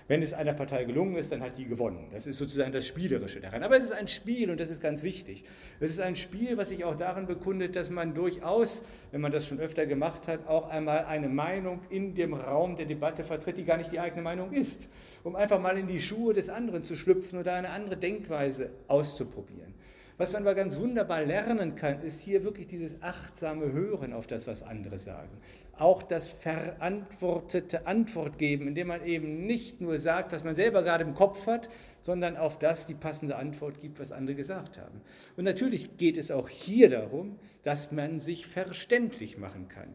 Wenn 0.06 0.22
es 0.22 0.34
einer 0.34 0.52
Partei 0.52 0.84
gelungen 0.84 1.16
ist, 1.16 1.32
dann 1.32 1.40
hat 1.40 1.56
die 1.56 1.64
gewonnen. 1.64 2.08
Das 2.12 2.26
ist 2.26 2.36
sozusagen 2.36 2.72
das 2.72 2.86
Spielerische 2.86 3.40
daran. 3.40 3.62
Aber 3.62 3.76
es 3.76 3.84
ist 3.84 3.92
ein 3.92 4.06
Spiel 4.06 4.50
und 4.50 4.60
das 4.60 4.68
ist 4.68 4.82
ganz 4.82 5.02
wichtig. 5.02 5.44
Es 5.80 5.88
ist 5.88 6.00
ein 6.00 6.14
Spiel, 6.14 6.58
was 6.58 6.68
sich 6.68 6.84
auch 6.84 6.94
darin 6.94 7.26
bekundet, 7.26 7.74
dass 7.74 7.88
man 7.88 8.14
durchaus, 8.14 8.82
wenn 9.12 9.22
man 9.22 9.32
das 9.32 9.46
schon 9.46 9.60
öfter 9.60 9.86
gemacht 9.86 10.28
hat, 10.28 10.46
auch 10.46 10.68
einmal 10.68 11.06
eine 11.06 11.28
Meinung 11.28 11.80
in 11.88 12.14
dem 12.14 12.34
Raum 12.34 12.76
der 12.76 12.84
Debatte 12.84 13.24
vertritt, 13.24 13.56
die 13.56 13.64
gar 13.64 13.78
nicht 13.78 13.92
die 13.92 14.00
eigene 14.00 14.20
Meinung 14.20 14.52
ist, 14.52 14.88
um 15.22 15.36
einfach 15.36 15.60
mal 15.60 15.78
in 15.78 15.86
die 15.86 16.02
Schuhe 16.02 16.34
des 16.34 16.50
anderen 16.50 16.82
zu 16.82 16.96
schlüpfen 16.96 17.38
oder 17.38 17.54
eine 17.54 17.70
andere 17.70 17.96
Denkweise 17.96 18.70
auszuprobieren. 18.88 19.72
Was 20.16 20.32
man 20.32 20.42
aber 20.42 20.54
ganz 20.54 20.78
wunderbar 20.78 21.24
lernen 21.24 21.74
kann, 21.74 22.00
ist 22.02 22.20
hier 22.20 22.44
wirklich 22.44 22.68
dieses 22.68 23.02
achtsame 23.02 23.72
Hören 23.72 24.12
auf 24.12 24.28
das, 24.28 24.46
was 24.46 24.62
andere 24.62 25.00
sagen. 25.00 25.30
Auch 25.76 26.04
das 26.04 26.30
verantwortete 26.30 27.88
Antwort 27.88 28.38
geben, 28.38 28.68
indem 28.68 28.88
man 28.88 29.04
eben 29.04 29.44
nicht 29.44 29.80
nur 29.80 29.98
sagt, 29.98 30.30
was 30.30 30.44
man 30.44 30.54
selber 30.54 30.84
gerade 30.84 31.02
im 31.02 31.14
Kopf 31.14 31.48
hat, 31.48 31.68
sondern 32.02 32.36
auf 32.36 32.60
das 32.60 32.86
die 32.86 32.94
passende 32.94 33.34
Antwort 33.34 33.80
gibt, 33.80 33.98
was 33.98 34.12
andere 34.12 34.36
gesagt 34.36 34.78
haben. 34.78 35.00
Und 35.36 35.44
natürlich 35.44 35.96
geht 35.96 36.16
es 36.16 36.30
auch 36.30 36.48
hier 36.48 36.88
darum, 36.90 37.36
dass 37.64 37.90
man 37.90 38.20
sich 38.20 38.46
verständlich 38.46 39.36
machen 39.36 39.68
kann 39.68 39.88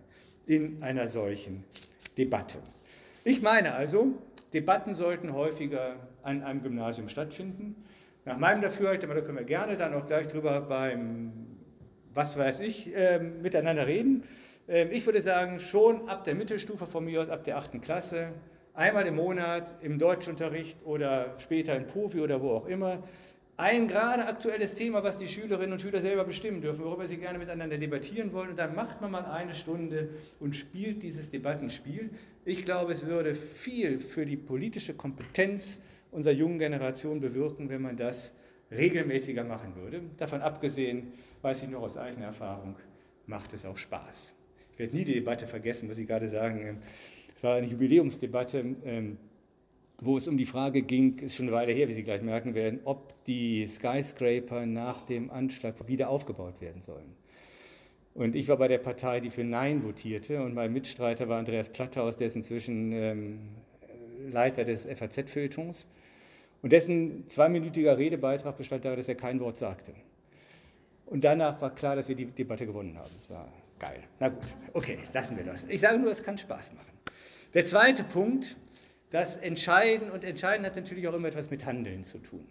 in 0.46 0.84
einer 0.84 1.08
solchen 1.08 1.64
Debatte. 2.18 2.58
Ich 3.24 3.42
meine 3.42 3.74
also, 3.74 4.16
Debatten 4.54 4.96
sollten 4.96 5.34
häufiger 5.34 5.96
an 6.24 6.44
einem 6.44 6.62
Gymnasium 6.64 7.08
stattfinden. 7.08 7.76
Nach 8.26 8.38
meinem 8.38 8.62
Dafürhalten, 8.62 9.10
da 9.10 9.22
können 9.22 9.38
wir 9.38 9.46
gerne 9.46 9.78
dann 9.78 9.94
auch 9.94 10.06
gleich 10.06 10.28
drüber 10.28 10.62
beim, 10.62 11.32
was 12.14 12.38
weiß 12.38 12.60
ich, 12.60 12.94
äh, 12.94 13.20
miteinander 13.20 13.88
reden. 13.88 14.24
Äh, 14.68 14.90
ich 14.90 15.06
würde 15.06 15.22
sagen, 15.22 15.60
schon 15.60 16.10
ab 16.10 16.26
der 16.26 16.36
Mittelstufe 16.36 16.86
von 16.86 17.06
mir 17.06 17.22
aus, 17.22 17.30
ab 17.30 17.46
der 17.46 17.58
8. 17.58 17.82
Klasse, 17.82 18.34
einmal 18.74 19.08
im 19.08 19.16
Monat 19.16 19.74
im 19.82 20.00
Deutschunterricht 20.00 20.86
oder 20.86 21.36
später 21.40 21.76
in 21.76 21.88
Profi 21.88 22.20
oder 22.20 22.42
wo 22.42 22.52
auch 22.52 22.68
immer, 22.68 23.04
ein 23.56 23.88
gerade 23.88 24.26
aktuelles 24.26 24.74
Thema, 24.74 25.04
was 25.04 25.18
die 25.18 25.28
Schülerinnen 25.28 25.74
und 25.74 25.82
Schüler 25.82 26.00
selber 26.00 26.24
bestimmen 26.24 26.62
dürfen, 26.62 26.84
worüber 26.84 27.08
sie 27.08 27.18
gerne 27.18 27.40
miteinander 27.40 27.78
debattieren 27.78 28.32
wollen. 28.32 28.52
Und 28.52 28.60
dann 28.60 28.74
macht 28.74 29.02
man 29.02 29.12
mal 29.12 29.26
eine 29.26 29.54
Stunde 29.54 30.10
und 30.40 30.56
spielt 30.56 31.04
dieses 31.04 31.30
Debattenspiel. 31.30 32.10
Ich 32.46 32.64
glaube, 32.64 32.94
es 32.94 33.06
würde 33.06 33.36
viel 33.36 34.00
für 34.00 34.26
die 34.26 34.38
politische 34.38 34.94
Kompetenz 34.94 35.82
unserer 36.12 36.34
jungen 36.34 36.60
Generation 36.60 37.20
bewirken, 37.20 37.70
wenn 37.70 37.82
man 37.82 37.98
das 37.98 38.34
regelmäßiger 38.72 39.44
machen 39.44 39.76
würde. 39.76 40.02
Davon 40.18 40.42
abgesehen, 40.42 41.14
weiß 41.42 41.64
ich 41.64 41.70
nur 41.70 41.82
aus 41.82 41.98
eigener 41.98 42.28
Erfahrung, 42.28 42.76
macht 43.26 43.54
es 43.54 43.66
auch 43.66 43.78
Spaß. 43.78 44.34
Ich 44.74 44.80
werde 44.80 44.96
nie 44.96 45.06
die 45.06 45.14
Debatte 45.14 45.48
vergessen, 45.48 45.90
was 45.90 45.98
Sie 45.98 46.06
gerade 46.06 46.28
sagen. 46.28 46.80
Es 47.36 47.44
war 47.44 47.56
eine 47.56 47.68
Jubiläumsdebatte, 47.68 48.76
ähm, 48.86 49.18
wo 50.02 50.18
es 50.18 50.28
um 50.28 50.38
die 50.38 50.46
Frage 50.46 50.82
ging, 50.82 51.18
ist 51.20 51.36
schon 51.36 51.48
eine 51.48 51.56
Weile 51.56 51.74
her, 51.74 51.88
wie 51.90 51.94
Sie 51.94 52.04
gleich 52.04 52.22
merken 52.22 52.56
werden, 52.56 52.80
ob 52.86 53.24
die 53.26 53.68
Skyscraper 53.68 54.66
nach 54.66 55.02
dem 55.02 55.30
Anschlag 55.30 55.88
wieder 55.88 56.10
aufgebaut 56.10 56.62
werden 56.62 56.82
sollen. 56.82 57.16
Und 58.14 58.36
ich 58.36 58.48
war 58.48 58.58
bei 58.58 58.68
der 58.68 58.80
Partei, 58.80 59.20
die 59.20 59.30
für 59.30 59.44
Nein 59.44 59.84
votierte, 59.84 60.42
und 60.42 60.54
mein 60.54 60.74
Mitstreiter 60.74 61.30
war 61.30 61.40
Andreas 61.40 61.70
Platthaus, 61.70 62.18
der 62.18 62.28
ist 62.28 62.36
inzwischen 62.36 62.92
ähm, 62.92 63.40
Leiter 64.32 64.66
des 64.66 64.86
FAZ-Feuilletons. 64.86 65.86
Und 66.62 66.72
dessen 66.72 67.28
zweiminütiger 67.28 67.98
Redebeitrag 67.98 68.58
bestand 68.58 68.84
darin, 68.86 68.98
dass 68.98 69.08
er 69.08 69.16
kein 69.16 69.40
Wort 69.40 69.58
sagte. 69.58 69.94
Und 71.06 71.24
danach 71.24 71.62
war 71.62 71.74
klar, 71.74 71.96
dass 71.96 72.08
wir 72.08 72.16
die 72.16 72.26
Debatte 72.26 72.66
gewonnen 72.66 72.98
haben. 72.98 73.10
Das 73.14 73.30
war 73.30 73.52
geil. 73.80 74.04
Na 74.20 74.30
gut, 74.30 74.44
okay, 74.74 75.00
lassen 75.14 75.38
wir 75.38 75.44
das. 75.44 75.66
Ich 75.70 75.82
sage 75.82 75.98
nur, 75.98 76.12
es 76.12 76.22
kann 76.22 76.38
Spaß 76.38 76.74
machen. 76.74 76.92
Der 77.54 77.66
zweite 77.66 78.04
Punkt, 78.04 78.58
das 79.10 79.38
Entscheiden, 79.38 80.12
und 80.12 80.24
Entscheiden 80.24 80.66
hat 80.66 80.76
natürlich 80.76 81.08
auch 81.08 81.14
immer 81.14 81.30
etwas 81.30 81.50
mit 81.50 81.66
Handeln 81.66 82.04
zu 82.04 82.20
tun. 82.20 82.46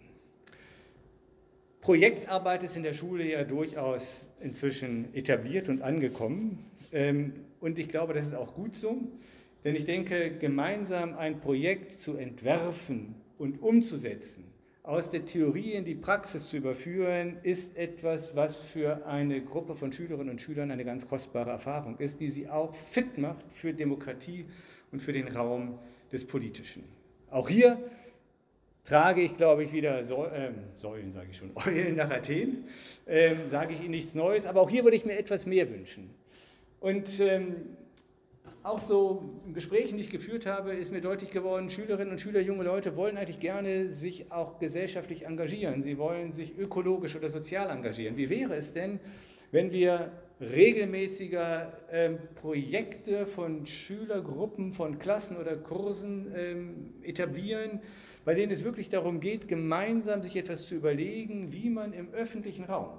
Projektarbeit 1.81 2.63
ist 2.63 2.75
in 2.75 2.83
der 2.83 2.93
Schule 2.93 3.29
ja 3.29 3.43
durchaus 3.45 4.25
inzwischen 4.41 5.13
etabliert 5.13 5.69
und 5.69 5.81
angekommen. 5.81 6.65
Ähm, 6.91 7.33
und 7.61 7.79
ich 7.79 7.87
glaube, 7.87 8.13
das 8.13 8.25
ist 8.25 8.35
auch 8.35 8.55
gut 8.55 8.75
so. 8.75 8.97
Denn 9.63 9.75
ich 9.75 9.85
denke, 9.85 10.31
gemeinsam 10.31 11.17
ein 11.17 11.39
Projekt 11.39 11.99
zu 11.99 12.17
entwerfen 12.17 13.15
und 13.39 13.61
umzusetzen, 13.63 14.43
aus 14.83 15.09
der 15.09 15.25
Theorie 15.25 15.73
in 15.73 15.85
die 15.85 15.95
Praxis 15.95 16.49
zu 16.49 16.57
überführen, 16.57 17.37
ist 17.43 17.77
etwas, 17.77 18.35
was 18.35 18.59
für 18.59 19.05
eine 19.05 19.41
Gruppe 19.41 19.75
von 19.75 19.91
Schülerinnen 19.91 20.29
und 20.29 20.41
Schülern 20.41 20.71
eine 20.71 20.85
ganz 20.85 21.07
kostbare 21.07 21.51
Erfahrung 21.51 21.97
ist, 21.97 22.19
die 22.19 22.27
sie 22.27 22.49
auch 22.49 22.75
fit 22.75 23.17
macht 23.17 23.45
für 23.51 23.73
Demokratie 23.73 24.45
und 24.91 25.01
für 25.01 25.13
den 25.13 25.27
Raum 25.27 25.79
des 26.11 26.25
Politischen. 26.25 26.83
Auch 27.29 27.49
hier 27.49 27.77
trage 28.83 29.21
ich, 29.21 29.37
glaube 29.37 29.63
ich, 29.63 29.73
wieder 29.73 30.03
Säulen, 30.03 30.33
äh, 30.33 30.79
Säulen 30.79 31.11
sage 31.11 31.27
ich 31.31 31.37
schon, 31.37 31.51
Eulen 31.67 31.95
nach 31.95 32.09
Athen, 32.09 32.65
äh, 33.05 33.35
sage 33.47 33.73
ich 33.73 33.81
Ihnen 33.81 33.91
nichts 33.91 34.15
Neues, 34.15 34.45
aber 34.45 34.61
auch 34.61 34.69
hier 34.69 34.83
würde 34.83 34.97
ich 34.97 35.05
mir 35.05 35.17
etwas 35.17 35.45
mehr 35.45 35.69
wünschen. 35.69 36.09
Und 36.79 37.19
ähm, 37.19 37.55
auch 38.63 38.81
so 38.81 39.41
in 39.45 39.53
Gesprächen, 39.53 39.97
die 39.97 40.03
ich 40.03 40.09
geführt 40.09 40.45
habe, 40.45 40.73
ist 40.73 40.91
mir 40.91 41.01
deutlich 41.01 41.31
geworden, 41.31 41.69
Schülerinnen 41.69 42.11
und 42.11 42.19
Schüler, 42.19 42.41
junge 42.41 42.63
Leute 42.63 42.95
wollen 42.95 43.17
eigentlich 43.17 43.39
gerne 43.39 43.89
sich 43.89 44.31
auch 44.31 44.59
gesellschaftlich 44.59 45.25
engagieren. 45.25 45.81
Sie 45.81 45.97
wollen 45.97 46.33
sich 46.33 46.57
ökologisch 46.57 47.15
oder 47.15 47.29
sozial 47.29 47.69
engagieren. 47.69 48.17
Wie 48.17 48.29
wäre 48.29 48.55
es 48.55 48.73
denn, 48.73 48.99
wenn 49.51 49.71
wir 49.71 50.11
regelmäßiger 50.41 51.73
ähm, 51.91 52.19
Projekte 52.35 53.25
von 53.25 53.65
Schülergruppen, 53.65 54.73
von 54.73 54.99
Klassen 54.99 55.37
oder 55.37 55.55
Kursen 55.57 56.31
ähm, 56.35 56.93
etablieren, 57.03 57.81
bei 58.25 58.35
denen 58.35 58.51
es 58.51 58.63
wirklich 58.63 58.89
darum 58.89 59.19
geht, 59.19 59.47
gemeinsam 59.47 60.21
sich 60.21 60.35
etwas 60.35 60.65
zu 60.65 60.75
überlegen, 60.75 61.51
wie 61.51 61.69
man 61.69 61.93
im 61.93 62.13
öffentlichen 62.13 62.65
Raum 62.65 62.89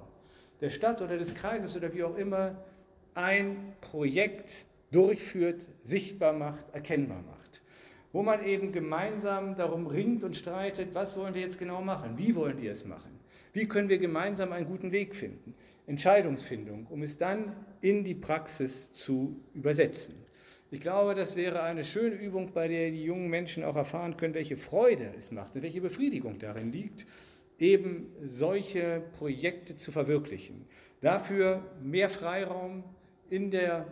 der 0.61 0.71
Stadt 0.71 1.01
oder 1.01 1.17
des 1.17 1.35
Kreises 1.35 1.77
oder 1.77 1.95
wie 1.95 2.03
auch 2.03 2.17
immer 2.17 2.63
ein 3.15 3.75
Projekt 3.81 4.67
durchführt, 4.91 5.67
sichtbar 5.83 6.33
macht, 6.33 6.67
erkennbar 6.73 7.23
macht. 7.23 7.63
Wo 8.13 8.23
man 8.23 8.45
eben 8.45 8.73
gemeinsam 8.73 9.57
darum 9.57 9.87
ringt 9.87 10.25
und 10.25 10.35
streitet, 10.35 10.95
was 10.95 11.17
wollen 11.17 11.35
wir 11.35 11.43
jetzt 11.43 11.59
genau 11.59 11.81
machen, 11.81 12.19
wie 12.19 12.35
wollen 12.35 12.61
wir 12.61 12.73
es 12.73 12.85
machen, 12.85 13.21
wie 13.53 13.69
können 13.69 13.89
wir 13.89 13.99
gemeinsam 13.99 14.53
einen 14.53 14.67
guten 14.67 14.91
Weg 14.91 15.15
finden. 15.15 15.55
Entscheidungsfindung, 15.87 16.87
um 16.89 17.03
es 17.03 17.19
dann 17.19 17.53
in 17.81 18.05
die 18.05 18.15
Praxis 18.15 18.93
zu 18.93 19.41
übersetzen. 19.55 20.15
Ich 20.73 20.81
glaube, 20.81 21.17
das 21.17 21.35
wäre 21.35 21.63
eine 21.63 21.85
schöne 21.85 22.15
Übung, 22.15 22.53
bei 22.53 22.69
der 22.69 22.91
die 22.91 23.03
jungen 23.03 23.29
Menschen 23.29 23.65
auch 23.65 23.75
erfahren 23.75 24.17
können, 24.17 24.35
welche 24.35 24.57
Freude 24.57 25.13
es 25.19 25.33
macht 25.33 25.57
und 25.57 25.63
welche 25.63 25.81
Befriedigung 25.81 26.39
darin 26.39 26.71
liegt, 26.71 27.07
eben 27.59 28.13
solche 28.23 29.03
Projekte 29.19 29.77
zu 29.77 29.91
verwirklichen. 29.91 30.67
Dafür 31.01 31.65
mehr 31.83 32.09
Freiraum 32.09 32.85
in, 33.29 33.51
der, 33.51 33.87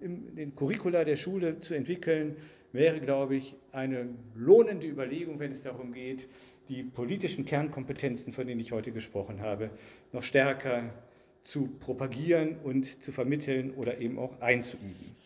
in 0.00 0.34
den 0.36 0.54
Curricula 0.54 1.04
der 1.04 1.16
Schule 1.16 1.60
zu 1.60 1.74
entwickeln, 1.74 2.36
wäre, 2.72 3.00
glaube 3.00 3.36
ich, 3.36 3.54
eine 3.72 4.08
lohnende 4.34 4.86
Überlegung, 4.86 5.38
wenn 5.38 5.52
es 5.52 5.62
darum 5.62 5.92
geht, 5.92 6.28
die 6.68 6.84
politischen 6.84 7.44
Kernkompetenzen, 7.44 8.32
von 8.32 8.46
denen 8.46 8.60
ich 8.60 8.72
heute 8.72 8.92
gesprochen 8.92 9.40
habe, 9.40 9.70
noch 10.12 10.22
stärker 10.22 10.84
zu 11.42 11.68
propagieren 11.80 12.56
und 12.62 13.02
zu 13.02 13.12
vermitteln 13.12 13.72
oder 13.74 13.98
eben 13.98 14.18
auch 14.18 14.40
einzuüben. 14.40 15.16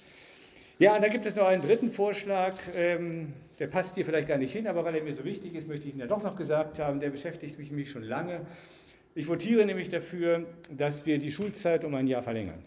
Ja, 0.78 0.96
und 0.96 1.02
da 1.02 1.08
gibt 1.08 1.26
es 1.26 1.36
noch 1.36 1.46
einen 1.46 1.62
dritten 1.62 1.92
Vorschlag, 1.92 2.56
ähm, 2.74 3.32
der 3.58 3.68
passt 3.68 3.94
hier 3.94 4.04
vielleicht 4.04 4.26
gar 4.26 4.38
nicht 4.38 4.52
hin, 4.52 4.66
aber 4.66 4.84
weil 4.84 4.96
er 4.96 5.04
mir 5.04 5.14
so 5.14 5.24
wichtig 5.24 5.54
ist, 5.54 5.68
möchte 5.68 5.86
ich 5.86 5.94
ihn 5.94 6.00
ja 6.00 6.06
doch 6.06 6.22
noch 6.22 6.34
gesagt 6.34 6.78
haben, 6.78 6.98
der 6.98 7.10
beschäftigt 7.10 7.58
mich, 7.58 7.70
mich 7.70 7.90
schon 7.90 8.02
lange. 8.02 8.40
Ich 9.14 9.28
votiere 9.28 9.64
nämlich 9.64 9.88
dafür, 9.90 10.44
dass 10.76 11.06
wir 11.06 11.18
die 11.18 11.30
Schulzeit 11.30 11.84
um 11.84 11.94
ein 11.94 12.08
Jahr 12.08 12.22
verlängern, 12.22 12.58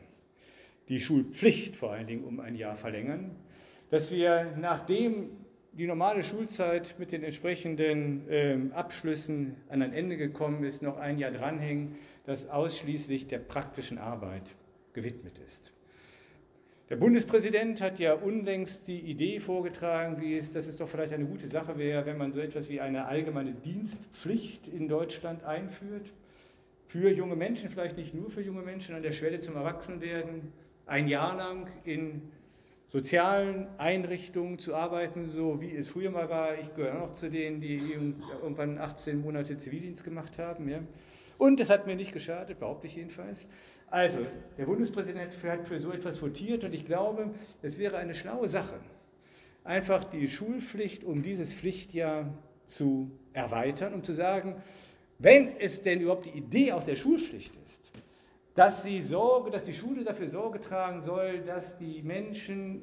die 0.90 1.00
Schulpflicht 1.00 1.76
vor 1.76 1.92
allen 1.92 2.08
Dingen 2.08 2.24
um 2.24 2.40
ein 2.40 2.56
Jahr 2.56 2.76
verlängern, 2.76 3.36
dass 3.90 4.12
wir 4.12 4.54
nachdem 4.58 5.30
die 5.74 5.86
normale 5.86 6.24
Schulzeit 6.24 6.96
mit 6.98 7.12
den 7.12 7.24
entsprechenden 7.24 8.24
ähm, 8.30 8.72
Abschlüssen 8.74 9.58
an 9.70 9.82
ein 9.84 9.94
Ende 9.94 10.18
gekommen 10.18 10.64
ist, 10.64 10.82
noch 10.82 10.98
ein 10.98 11.20
Jahr 11.20 11.32
dranhängen, 11.32 11.96
das 12.26 12.50
ausschließlich 12.50 13.28
der 13.28 13.40
praktischen 13.40 14.00
Arbeit 14.00 14.56
gewidmet 14.94 15.38
ist. 15.40 15.74
Der 16.90 16.96
Bundespräsident 16.96 17.82
hat 17.82 18.00
ja 18.00 18.14
unlängst 18.14 18.88
die 18.88 19.02
Idee 19.02 19.40
vorgetragen, 19.40 20.22
wie 20.22 20.38
es, 20.38 20.52
dass 20.52 20.68
es 20.68 20.78
doch 20.78 20.88
vielleicht 20.88 21.14
eine 21.14 21.26
gute 21.26 21.46
Sache 21.46 21.78
wäre, 21.78 22.06
wenn 22.06 22.18
man 22.18 22.32
so 22.32 22.40
etwas 22.40 22.70
wie 22.70 22.80
eine 22.80 23.06
allgemeine 23.06 23.54
Dienstpflicht 23.54 24.70
in 24.70 24.88
Deutschland 24.88 25.44
einführt. 25.44 26.14
Für 26.86 27.12
junge 27.12 27.36
Menschen, 27.36 27.70
vielleicht 27.70 27.98
nicht 27.98 28.14
nur 28.14 28.32
für 28.32 28.42
junge 28.42 28.62
Menschen 28.62 28.96
an 28.96 29.04
der 29.04 29.12
Schwelle 29.12 29.42
zum 29.42 29.58
Erwachsenwerden, 29.58 30.54
ein 30.88 31.08
Jahr 31.08 31.36
lang 31.36 31.68
in 31.84 32.32
sozialen 32.88 33.68
Einrichtungen 33.78 34.58
zu 34.60 34.74
arbeiten, 34.74 35.30
so 35.30 35.62
wie 35.62 35.76
es 35.76 35.90
früher 35.90 36.10
mal 36.10 36.30
war. 36.30 36.58
Ich 36.58 36.74
gehöre 36.74 36.96
auch 36.96 37.08
noch 37.08 37.12
zu 37.12 37.30
denen, 37.30 37.60
die 37.60 37.76
irgendwann 37.78 38.78
18 38.78 39.22
Monate 39.22 39.58
Zivildienst 39.58 40.04
gemacht 40.04 40.40
haben. 40.40 40.70
Ja. 40.70 40.80
Und 41.38 41.60
es 41.60 41.70
hat 41.70 41.86
mir 41.86 41.96
nicht 41.96 42.14
geschadet, 42.14 42.60
behaupte 42.60 42.88
ich 42.88 42.96
jedenfalls. 42.96 43.48
Also, 43.90 44.20
der 44.58 44.66
Bundespräsident 44.66 45.32
hat 45.44 45.68
für 45.68 45.80
so 45.80 45.92
etwas 45.92 46.22
votiert 46.22 46.64
und 46.64 46.74
ich 46.74 46.86
glaube, 46.86 47.32
es 47.62 47.78
wäre 47.78 47.98
eine 47.98 48.16
schlaue 48.16 48.50
Sache, 48.50 48.80
einfach 49.64 50.04
die 50.04 50.28
Schulpflicht 50.28 51.04
um 51.04 51.22
dieses 51.22 51.54
Pflichtjahr 51.54 52.34
zu 52.66 53.12
erweitern, 53.32 53.94
um 53.94 54.04
zu 54.04 54.14
sagen, 54.14 54.56
wenn 55.20 55.58
es 55.58 55.84
denn 55.84 56.02
überhaupt 56.02 56.26
die 56.26 56.38
Idee 56.38 56.74
auch 56.74 56.84
der 56.84 56.96
Schulpflicht 56.96 57.56
ist, 57.66 57.92
dass, 58.58 58.82
sie 58.82 59.04
Sorge, 59.04 59.52
dass 59.52 59.64
die 59.64 59.74
Schule 59.74 60.04
dafür 60.04 60.30
Sorge 60.30 60.60
tragen 60.60 61.02
soll, 61.02 61.42
dass 61.42 61.78
die 61.78 62.02
Menschen 62.02 62.82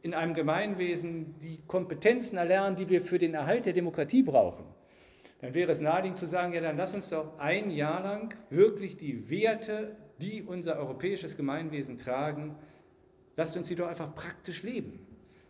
in 0.00 0.14
einem 0.14 0.32
Gemeinwesen 0.32 1.38
die 1.40 1.60
Kompetenzen 1.66 2.38
erlernen, 2.38 2.74
die 2.74 2.88
wir 2.88 3.02
für 3.02 3.18
den 3.18 3.34
Erhalt 3.34 3.66
der 3.66 3.74
Demokratie 3.74 4.22
brauchen, 4.22 4.64
dann 5.42 5.52
wäre 5.52 5.72
es 5.72 5.80
naheliegend 5.80 6.18
zu 6.18 6.26
sagen, 6.26 6.54
ja, 6.54 6.62
dann 6.62 6.78
lass 6.78 6.94
uns 6.94 7.10
doch 7.10 7.38
ein 7.38 7.70
Jahr 7.70 8.02
lang 8.02 8.34
wirklich 8.48 8.96
die 8.96 9.28
Werte 9.28 9.94
die 10.22 10.42
unser 10.42 10.76
europäisches 10.78 11.36
Gemeinwesen 11.36 11.98
tragen, 11.98 12.56
lasst 13.36 13.56
uns 13.56 13.68
sie 13.68 13.74
doch 13.74 13.88
einfach 13.88 14.14
praktisch 14.14 14.62
leben 14.62 15.06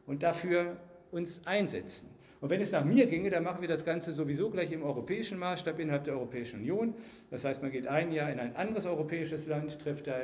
und 0.06 0.22
dafür 0.22 0.76
uns 1.10 1.46
einsetzen. 1.46 2.08
Und 2.40 2.48
wenn 2.48 2.60
es 2.62 2.72
nach 2.72 2.84
mir 2.84 3.06
ginge, 3.06 3.28
dann 3.28 3.44
machen 3.44 3.60
wir 3.60 3.68
das 3.68 3.84
Ganze 3.84 4.14
sowieso 4.14 4.48
gleich 4.48 4.72
im 4.72 4.82
europäischen 4.82 5.38
Maßstab 5.38 5.78
innerhalb 5.78 6.04
der 6.04 6.14
Europäischen 6.14 6.60
Union. 6.60 6.94
Das 7.30 7.44
heißt, 7.44 7.60
man 7.60 7.70
geht 7.70 7.86
ein 7.86 8.12
Jahr 8.12 8.30
in 8.30 8.38
ein 8.38 8.56
anderes 8.56 8.86
europäisches 8.86 9.46
Land, 9.46 9.78
trifft 9.78 10.06
da 10.06 10.14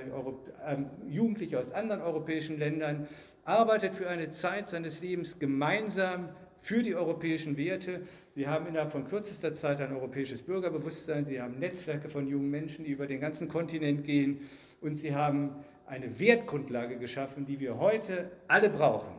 ähm, 0.67 0.87
Jugendliche 1.09 1.59
aus 1.59 1.73
anderen 1.73 2.01
europäischen 2.01 2.59
Ländern, 2.59 3.07
arbeitet 3.45 3.95
für 3.95 4.09
eine 4.09 4.31
Zeit 4.31 4.71
seines 4.71 5.03
Lebens 5.03 5.39
gemeinsam 5.39 6.31
für 6.61 6.83
die 6.83 6.95
europäischen 6.95 7.59
Werte. 7.59 8.01
Sie 8.35 8.49
haben 8.49 8.67
innerhalb 8.67 8.91
von 8.91 9.05
kürzester 9.05 9.53
Zeit 9.53 9.81
ein 9.81 9.93
europäisches 9.93 10.43
Bürgerbewusstsein. 10.43 11.27
Sie 11.27 11.41
haben 11.41 11.59
Netzwerke 11.59 12.09
von 12.09 12.27
jungen 12.27 12.51
Menschen, 12.51 12.85
die 12.87 12.93
über 12.93 13.07
den 13.07 13.21
ganzen 13.21 13.49
Kontinent 13.49 14.05
gehen. 14.05 14.41
Und 14.81 14.97
sie 14.97 15.15
haben 15.15 15.51
eine 15.87 16.19
Wertgrundlage 16.19 16.97
geschaffen, 16.97 17.45
die 17.45 17.61
wir 17.61 17.79
heute 17.79 18.31
alle 18.49 18.71
brauchen, 18.71 19.13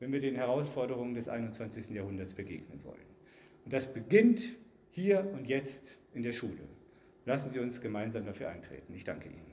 wenn 0.00 0.12
wir 0.12 0.20
den 0.20 0.34
Herausforderungen 0.34 1.14
des 1.14 1.28
21. 1.28 1.90
Jahrhunderts 1.90 2.34
begegnen 2.34 2.80
wollen. 2.84 3.06
Und 3.64 3.72
das 3.72 3.92
beginnt 3.92 4.56
hier 4.90 5.30
und 5.32 5.46
jetzt 5.46 5.96
in 6.14 6.22
der 6.22 6.32
Schule. 6.32 6.68
Lassen 7.24 7.52
Sie 7.52 7.58
uns 7.58 7.80
gemeinsam 7.80 8.24
dafür 8.24 8.48
eintreten. 8.48 8.94
Ich 8.94 9.04
danke 9.04 9.28
Ihnen. 9.28 9.45